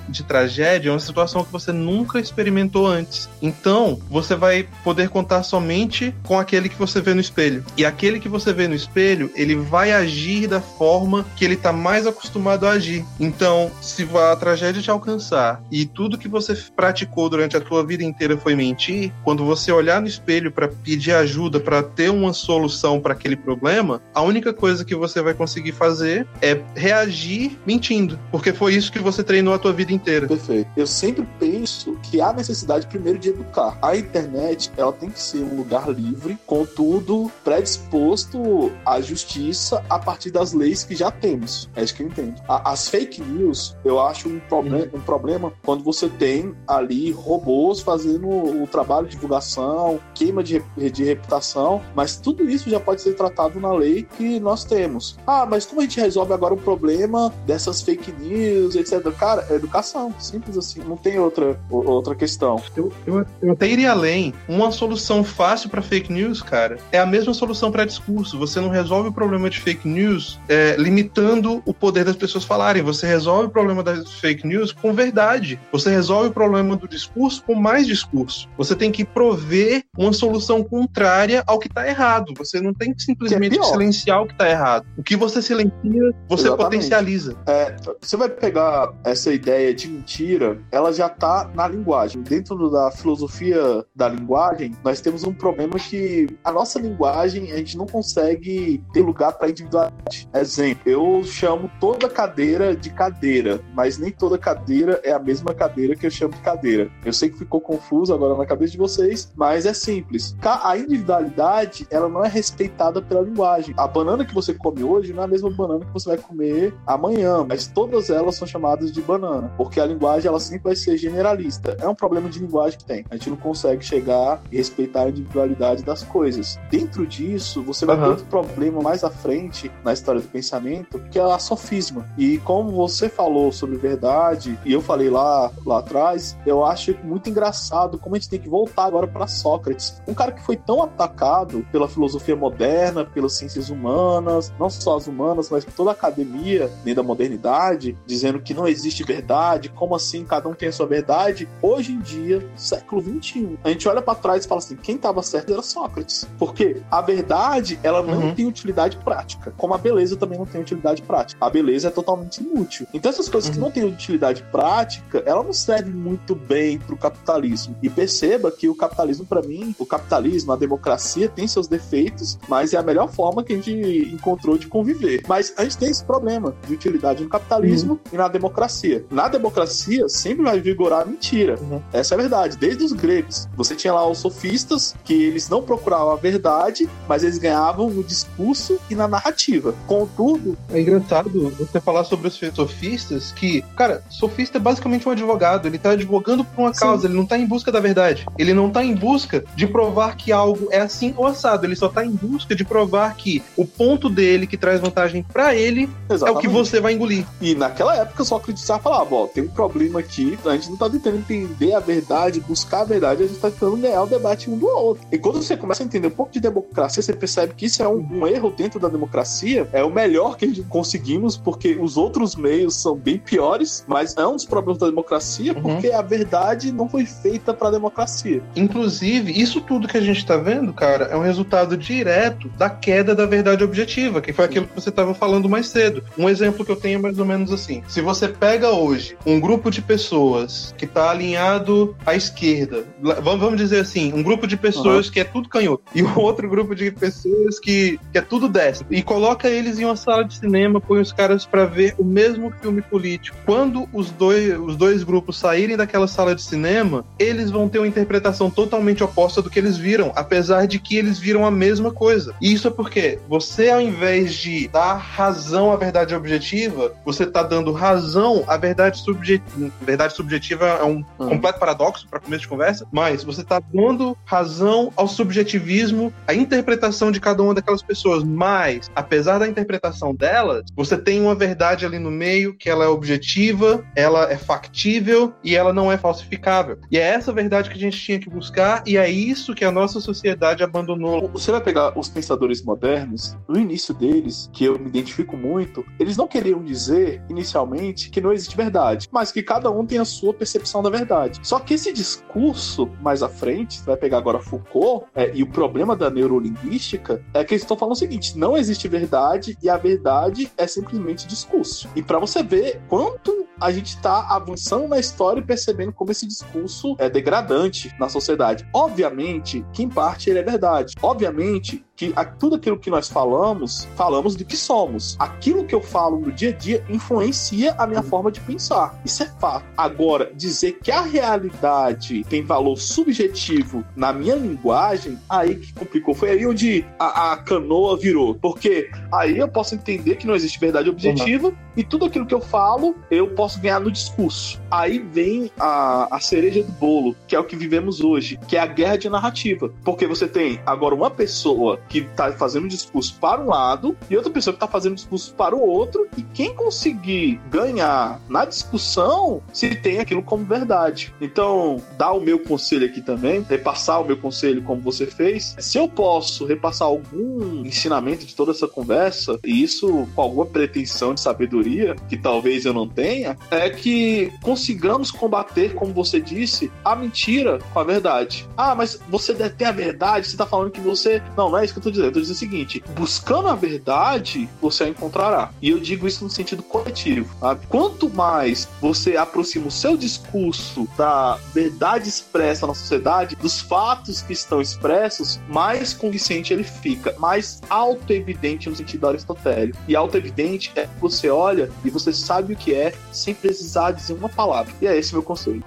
[0.08, 3.28] de tragédia, é uma situação que você nunca experimentou antes.
[3.40, 7.64] Então, você vai poder contar somente com aquele que você vê no espelho.
[7.76, 11.72] E aquele que você vê no espelho, ele vai agir da forma que ele está
[11.72, 13.04] mais acostumado a agir.
[13.18, 18.04] Então, se a tragédia te alcançar e tudo que você praticou durante a tua vida
[18.04, 23.00] inteira foi mentir, quando você olhar no espelho para pedir ajuda, para ter uma solução
[23.00, 28.52] para aquele problema, a única coisa que você vai conseguir fazer é reagir mentindo, porque
[28.52, 30.28] foi isso que você treinou a tua vida inteira.
[30.28, 30.70] Perfeito.
[30.76, 33.78] Eu sempre penso que há necessidade primeiro de educar.
[33.80, 40.30] A internet, ela tem que ser um lugar livre, contudo predisposto à justiça a partir
[40.30, 41.70] das leis que já temos.
[41.74, 42.42] É isso que eu entendo.
[42.46, 48.28] As fake news, eu acho um, problem um problema quando você tem ali robôs fazendo
[48.28, 50.62] o trabalho de divulgação, queima de,
[50.92, 55.16] de reputação, mas tudo isso já pode ser tratado na lei que nós temos.
[55.26, 59.02] Ah, mas como a gente resolve agora o problema dessas fake news, etc?
[59.22, 62.60] Cara, é educação, simples assim, não tem outra, outra questão.
[62.76, 64.34] Eu, eu, eu até iria além.
[64.48, 68.36] Uma solução fácil para fake news, cara, é a mesma solução para discurso.
[68.36, 72.82] Você não resolve o problema de fake news é, limitando o poder das pessoas falarem.
[72.82, 75.60] Você resolve o problema das fake news com verdade.
[75.70, 78.48] Você resolve o problema do discurso com mais discurso.
[78.58, 82.34] Você tem que prover uma solução contrária ao que está errado.
[82.36, 84.84] Você não tem que simplesmente que é silenciar o que está errado.
[84.98, 86.56] O que você silencia, você Exatamente.
[86.56, 87.36] potencializa.
[87.46, 92.22] É, você vai pegar essa ideia de mentira, ela já está na linguagem.
[92.22, 97.76] Dentro da filosofia da linguagem, nós temos um problema que a nossa linguagem a gente
[97.76, 100.28] não consegue ter lugar para individualidade.
[100.34, 105.94] Exemplo, eu chamo toda cadeira de cadeira, mas nem toda cadeira é a mesma cadeira
[105.94, 106.90] que eu chamo de cadeira.
[107.04, 110.34] Eu sei que ficou confuso agora na cabeça de vocês, mas é simples.
[110.42, 113.74] A individualidade, ela não é respeitada pela linguagem.
[113.76, 116.74] A banana que você come hoje não é a mesma banana que você vai comer
[116.86, 120.96] amanhã, mas todas elas são chamadas de banana, porque a linguagem ela sempre vai ser
[120.96, 121.76] generalista.
[121.80, 123.04] É um problema de linguagem que tem.
[123.10, 126.58] A gente não consegue chegar e respeitar a individualidade das coisas.
[126.70, 128.02] Dentro disso, você vai uhum.
[128.02, 132.06] ter outro problema mais à frente na história do pensamento, que é a sofisma.
[132.16, 137.30] E como você falou sobre verdade, e eu falei lá, lá atrás, eu acho muito
[137.30, 140.00] engraçado como a gente tem que voltar agora para Sócrates.
[140.06, 145.06] Um cara que foi tão atacado pela filosofia moderna, pelas ciências humanas, não só as
[145.06, 149.94] humanas, mas por toda a academia nem da modernidade, dizendo que não existe verdade, como
[149.94, 151.48] assim cada um tem a sua verdade.
[151.60, 155.22] Hoje em dia, século 21, a gente olha para trás e fala assim, quem estava
[155.22, 156.26] certo era Sócrates.
[156.38, 158.34] Porque a verdade, ela não uhum.
[158.34, 161.44] tem utilidade prática, como a beleza também não tem utilidade prática.
[161.44, 162.86] A beleza é totalmente inútil.
[162.92, 163.54] Então essas coisas uhum.
[163.54, 167.76] que não têm utilidade prática, ela não serve muito bem para o capitalismo.
[167.82, 172.72] E perceba que o capitalismo, para mim, o capitalismo, a democracia tem seus defeitos, mas
[172.72, 173.72] é a melhor forma que a gente
[174.12, 175.22] encontrou de conviver.
[175.28, 178.00] Mas a gente tem esse problema de utilidade no capitalismo uhum.
[178.12, 178.81] e na democracia.
[179.10, 181.58] Na democracia sempre vai vigorar a mentira.
[181.60, 181.80] Uhum.
[181.92, 182.56] Essa é a verdade.
[182.56, 187.22] Desde os gregos, você tinha lá os sofistas que eles não procuravam a verdade, mas
[187.22, 189.74] eles ganhavam no discurso e na narrativa.
[189.86, 195.66] Contudo, é engraçado você falar sobre os sofistas que, cara, sofista é basicamente um advogado.
[195.66, 196.80] Ele tá advogando por uma Sim.
[196.80, 198.26] causa, ele não tá em busca da verdade.
[198.38, 201.66] Ele não tá em busca de provar que algo é assim ou assado.
[201.66, 205.54] Ele só tá em busca de provar que o ponto dele que traz vantagem para
[205.54, 206.34] ele Exatamente.
[206.34, 207.24] é o que você vai engolir.
[207.40, 210.88] E naquela época só acreditava falar, ó, tem um problema aqui, a gente não tá
[210.88, 214.58] tentando entender a verdade, buscar a verdade, a gente tá tentando ganhar o debate um
[214.58, 215.06] do outro.
[215.10, 217.88] E quando você começa a entender um pouco de democracia, você percebe que isso é
[217.88, 221.96] um, um erro dentro da democracia, é o melhor que a gente conseguimos, porque os
[221.96, 225.62] outros meios são bem piores, mas é um dos problemas da democracia, uhum.
[225.62, 228.42] porque a verdade não foi feita para a democracia.
[228.56, 233.14] Inclusive, isso tudo que a gente tá vendo, cara, é um resultado direto da queda
[233.14, 236.02] da verdade objetiva, que foi aquilo que você estava falando mais cedo.
[236.16, 237.82] Um exemplo que eu tenho é mais ou menos assim.
[237.88, 242.84] Se você pega hoje um grupo de pessoas que está alinhado à esquerda,
[243.22, 245.12] vamos dizer assim, um grupo de pessoas uhum.
[245.12, 248.86] que é tudo canhoto, e um outro grupo de pessoas que, que é tudo destro,
[248.90, 252.52] e coloca eles em uma sala de cinema, põe os caras para ver o mesmo
[252.60, 253.36] filme político.
[253.44, 257.88] Quando os dois, os dois grupos saírem daquela sala de cinema, eles vão ter uma
[257.88, 262.34] interpretação totalmente oposta do que eles viram, apesar de que eles viram a mesma coisa.
[262.40, 267.42] E isso é porque você, ao invés de dar razão à verdade objetiva, você tá
[267.42, 269.42] dando razão a verdade, subje...
[269.80, 271.28] verdade subjetiva é um Hum.
[271.28, 277.10] completo paradoxo para começo de conversa, mas você está dando razão ao subjetivismo, à interpretação
[277.10, 278.22] de cada uma daquelas pessoas.
[278.22, 282.88] Mas, apesar da interpretação delas, você tem uma verdade ali no meio que ela é
[282.88, 286.78] objetiva, ela é factível e ela não é falsificável.
[286.90, 289.70] E é essa verdade que a gente tinha que buscar e é isso que a
[289.70, 291.28] nossa sociedade abandonou.
[291.32, 296.16] Você vai pegar os pensadores modernos, no início deles, que eu me identifico muito, eles
[296.16, 300.32] não queriam dizer, inicialmente, que não existe verdade, mas que cada um tem a sua
[300.32, 301.40] percepção da verdade.
[301.42, 305.46] Só que esse discurso, mais à frente, você vai pegar agora Foucault, é, e o
[305.46, 309.76] problema da neurolinguística é que eles estão falando o seguinte: não existe verdade e a
[309.76, 311.88] verdade é simplesmente discurso.
[311.96, 316.26] E para você ver quanto a gente está avançando na história e percebendo como esse
[316.26, 318.66] discurso é degradante na sociedade.
[318.72, 320.94] Obviamente que em parte ele é verdade.
[321.00, 325.14] Obviamente que a- tudo aquilo que nós falamos, falamos do que somos.
[325.18, 329.00] Aquilo que eu falo no dia a dia influencia a minha forma de pensar.
[329.04, 329.64] Isso é fato.
[329.76, 336.14] Agora, dizer que a realidade tem valor subjetivo na minha linguagem, aí que complicou.
[336.14, 338.34] Foi aí onde a, a canoa virou.
[338.34, 342.40] Porque aí eu posso entender que não existe verdade objetiva e tudo aquilo que eu
[342.40, 344.60] falo, eu posso ganhar no discurso.
[344.70, 348.60] Aí vem a, a cereja do bolo, que é o que vivemos hoje, que é
[348.60, 349.70] a guerra de narrativa.
[349.84, 354.16] Porque você tem agora uma pessoa que tá fazendo um discurso para um lado e
[354.16, 358.44] outra pessoa que tá fazendo um discurso para o outro, e quem conseguir ganhar na
[358.44, 361.14] discussão se tem aquilo como verdade.
[361.20, 365.54] Então, dar o meu conselho aqui também, repassar o meu conselho como você fez.
[365.58, 371.14] Se eu posso repassar algum ensinamento de toda essa conversa, e isso com alguma pretensão
[371.14, 376.94] de sabedoria, que talvez eu não tenha, é que consigamos combater, como você disse, a
[376.94, 378.48] mentira com a verdade.
[378.56, 381.22] Ah, mas você detém a verdade, você tá falando que você.
[381.36, 382.08] Não, não é isso que eu tô dizendo.
[382.08, 385.50] Eu tô dizendo o seguinte: buscando a verdade, você a encontrará.
[385.60, 387.34] E eu digo isso no sentido coletivo.
[387.40, 387.66] Sabe?
[387.66, 394.32] Quanto mais você aproxima o seu discurso da verdade expressa na sociedade, dos fatos que
[394.32, 399.78] estão expressos, mais convincente ele fica, mais auto-evidente no sentido aristotélico.
[399.88, 404.14] E auto-evidente é que você olha e você sabe o que é sem precisar dizer
[404.14, 404.72] uma palavra.
[404.80, 405.62] E é esse meu conselho.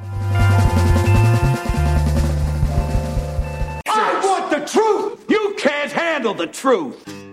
[3.87, 5.19] I want the truth!
[5.29, 7.24] You can't handle the truth!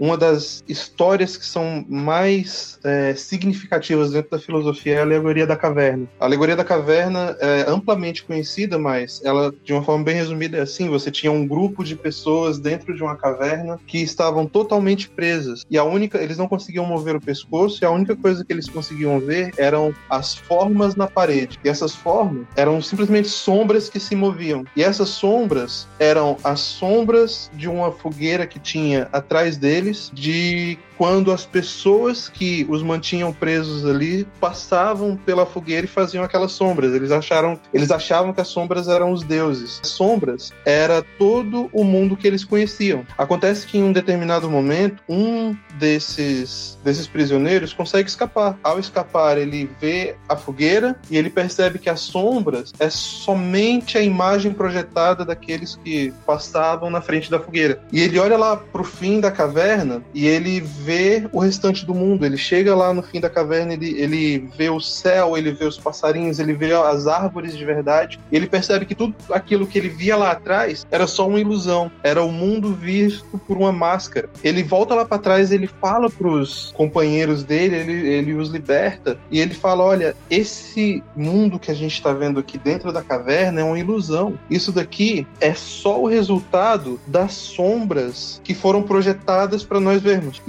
[0.00, 5.56] Uma das histórias que são mais é, significativas dentro da filosofia é a alegoria da
[5.56, 6.08] caverna.
[6.18, 10.62] A alegoria da caverna é amplamente conhecida, mas ela, de uma forma bem resumida, é
[10.62, 15.64] assim: você tinha um grupo de pessoas dentro de uma caverna que estavam totalmente presas
[15.70, 18.68] e a única, eles não conseguiam mover o pescoço e a única coisa que eles
[18.68, 21.60] conseguiam ver eram as formas na parede.
[21.62, 24.64] E essas formas eram simplesmente sombras que se moviam.
[24.74, 29.58] E essas sombras eram as sombras de uma fogueira que tinha atrás
[29.90, 36.22] deles de quando as pessoas que os mantinham presos ali passavam pela fogueira e faziam
[36.22, 36.92] aquelas sombras.
[36.92, 39.80] Eles acharam, eles achavam que as sombras eram os deuses.
[39.82, 43.06] As sombras era todo o mundo que eles conheciam.
[43.16, 48.58] Acontece que em um determinado momento, um desses desses prisioneiros consegue escapar.
[48.62, 54.02] Ao escapar, ele vê a fogueira e ele percebe que as sombras é somente a
[54.02, 57.82] imagem projetada daqueles que passavam na frente da fogueira.
[57.90, 60.89] E ele olha lá pro fim da caverna e ele vê
[61.32, 62.24] o restante do mundo.
[62.24, 65.78] Ele chega lá no fim da caverna, ele, ele vê o céu, ele vê os
[65.78, 68.18] passarinhos, ele vê as árvores de verdade.
[68.30, 71.90] Ele percebe que tudo aquilo que ele via lá atrás era só uma ilusão.
[72.02, 74.28] Era o mundo visto por uma máscara.
[74.42, 79.40] Ele volta lá para trás, ele fala pros companheiros dele, ele, ele os liberta e
[79.40, 83.64] ele fala: Olha, esse mundo que a gente está vendo aqui dentro da caverna é
[83.64, 84.38] uma ilusão.
[84.48, 90.42] Isso daqui é só o resultado das sombras que foram projetadas para nós vermos.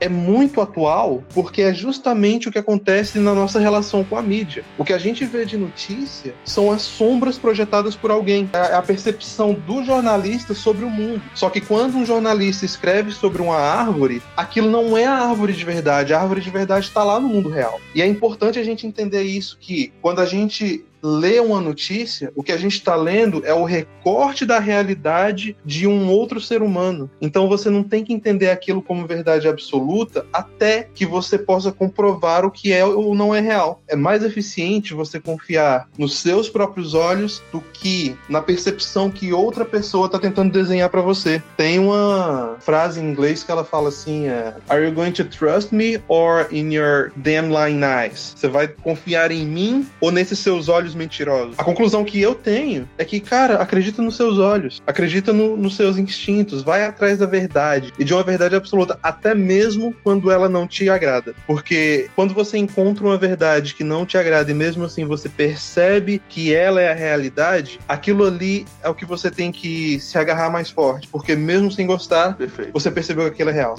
[0.00, 4.64] É muito atual porque é justamente o que acontece na nossa relação com a mídia.
[4.78, 8.48] O que a gente vê de notícia são as sombras projetadas por alguém.
[8.52, 11.22] É a percepção do jornalista sobre o mundo.
[11.34, 15.64] Só que quando um jornalista escreve sobre uma árvore, aquilo não é a árvore de
[15.64, 16.14] verdade.
[16.14, 17.80] A árvore de verdade está lá no mundo real.
[17.94, 22.42] E é importante a gente entender isso que quando a gente lê uma notícia, o
[22.42, 27.08] que a gente está lendo é o recorte da realidade de um outro ser humano.
[27.20, 32.44] Então você não tem que entender aquilo como verdade absoluta até que você possa comprovar
[32.44, 33.82] o que é ou não é real.
[33.86, 39.64] É mais eficiente você confiar nos seus próprios olhos do que na percepção que outra
[39.64, 41.42] pessoa está tentando desenhar para você.
[41.56, 45.74] Tem uma frase em inglês que ela fala assim: é, Are you going to trust
[45.74, 48.34] me or in your damn lying eyes?
[48.36, 51.54] Você vai confiar em mim ou nesses seus olhos mentirosos.
[51.58, 55.76] A conclusão que eu tenho é que, cara, acredita nos seus olhos, acredita no, nos
[55.76, 60.48] seus instintos, vai atrás da verdade e de uma verdade absoluta, até mesmo quando ela
[60.48, 61.34] não te agrada.
[61.46, 66.20] Porque quando você encontra uma verdade que não te agrada e mesmo assim você percebe
[66.28, 70.50] que ela é a realidade, aquilo ali é o que você tem que se agarrar
[70.50, 71.08] mais forte.
[71.08, 72.72] Porque mesmo sem gostar, Perfeito.
[72.72, 73.78] você percebeu que aquilo é real.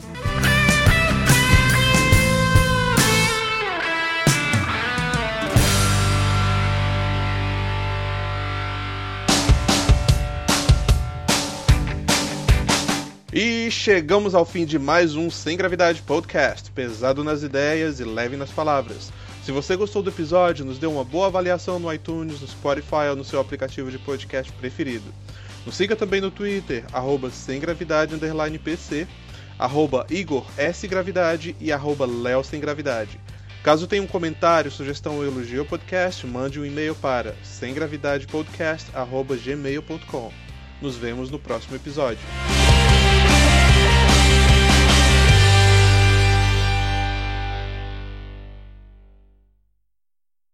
[13.40, 18.36] E chegamos ao fim de mais um Sem Gravidade Podcast, pesado nas ideias e leve
[18.36, 19.14] nas palavras.
[19.44, 23.16] Se você gostou do episódio, nos dê uma boa avaliação no iTunes, no Spotify ou
[23.16, 25.14] no seu aplicativo de podcast preferido.
[25.68, 29.08] Nos siga também no Twitter, arroba sem gravidade underline PC,
[29.60, 30.26] arroba e
[31.72, 32.10] arroba.
[33.62, 40.32] Caso tenha um comentário, sugestão ou elogio ao podcast, mande um e-mail para semgravidadepodcast.gmail.com.
[40.82, 42.26] Nos vemos no próximo episódio.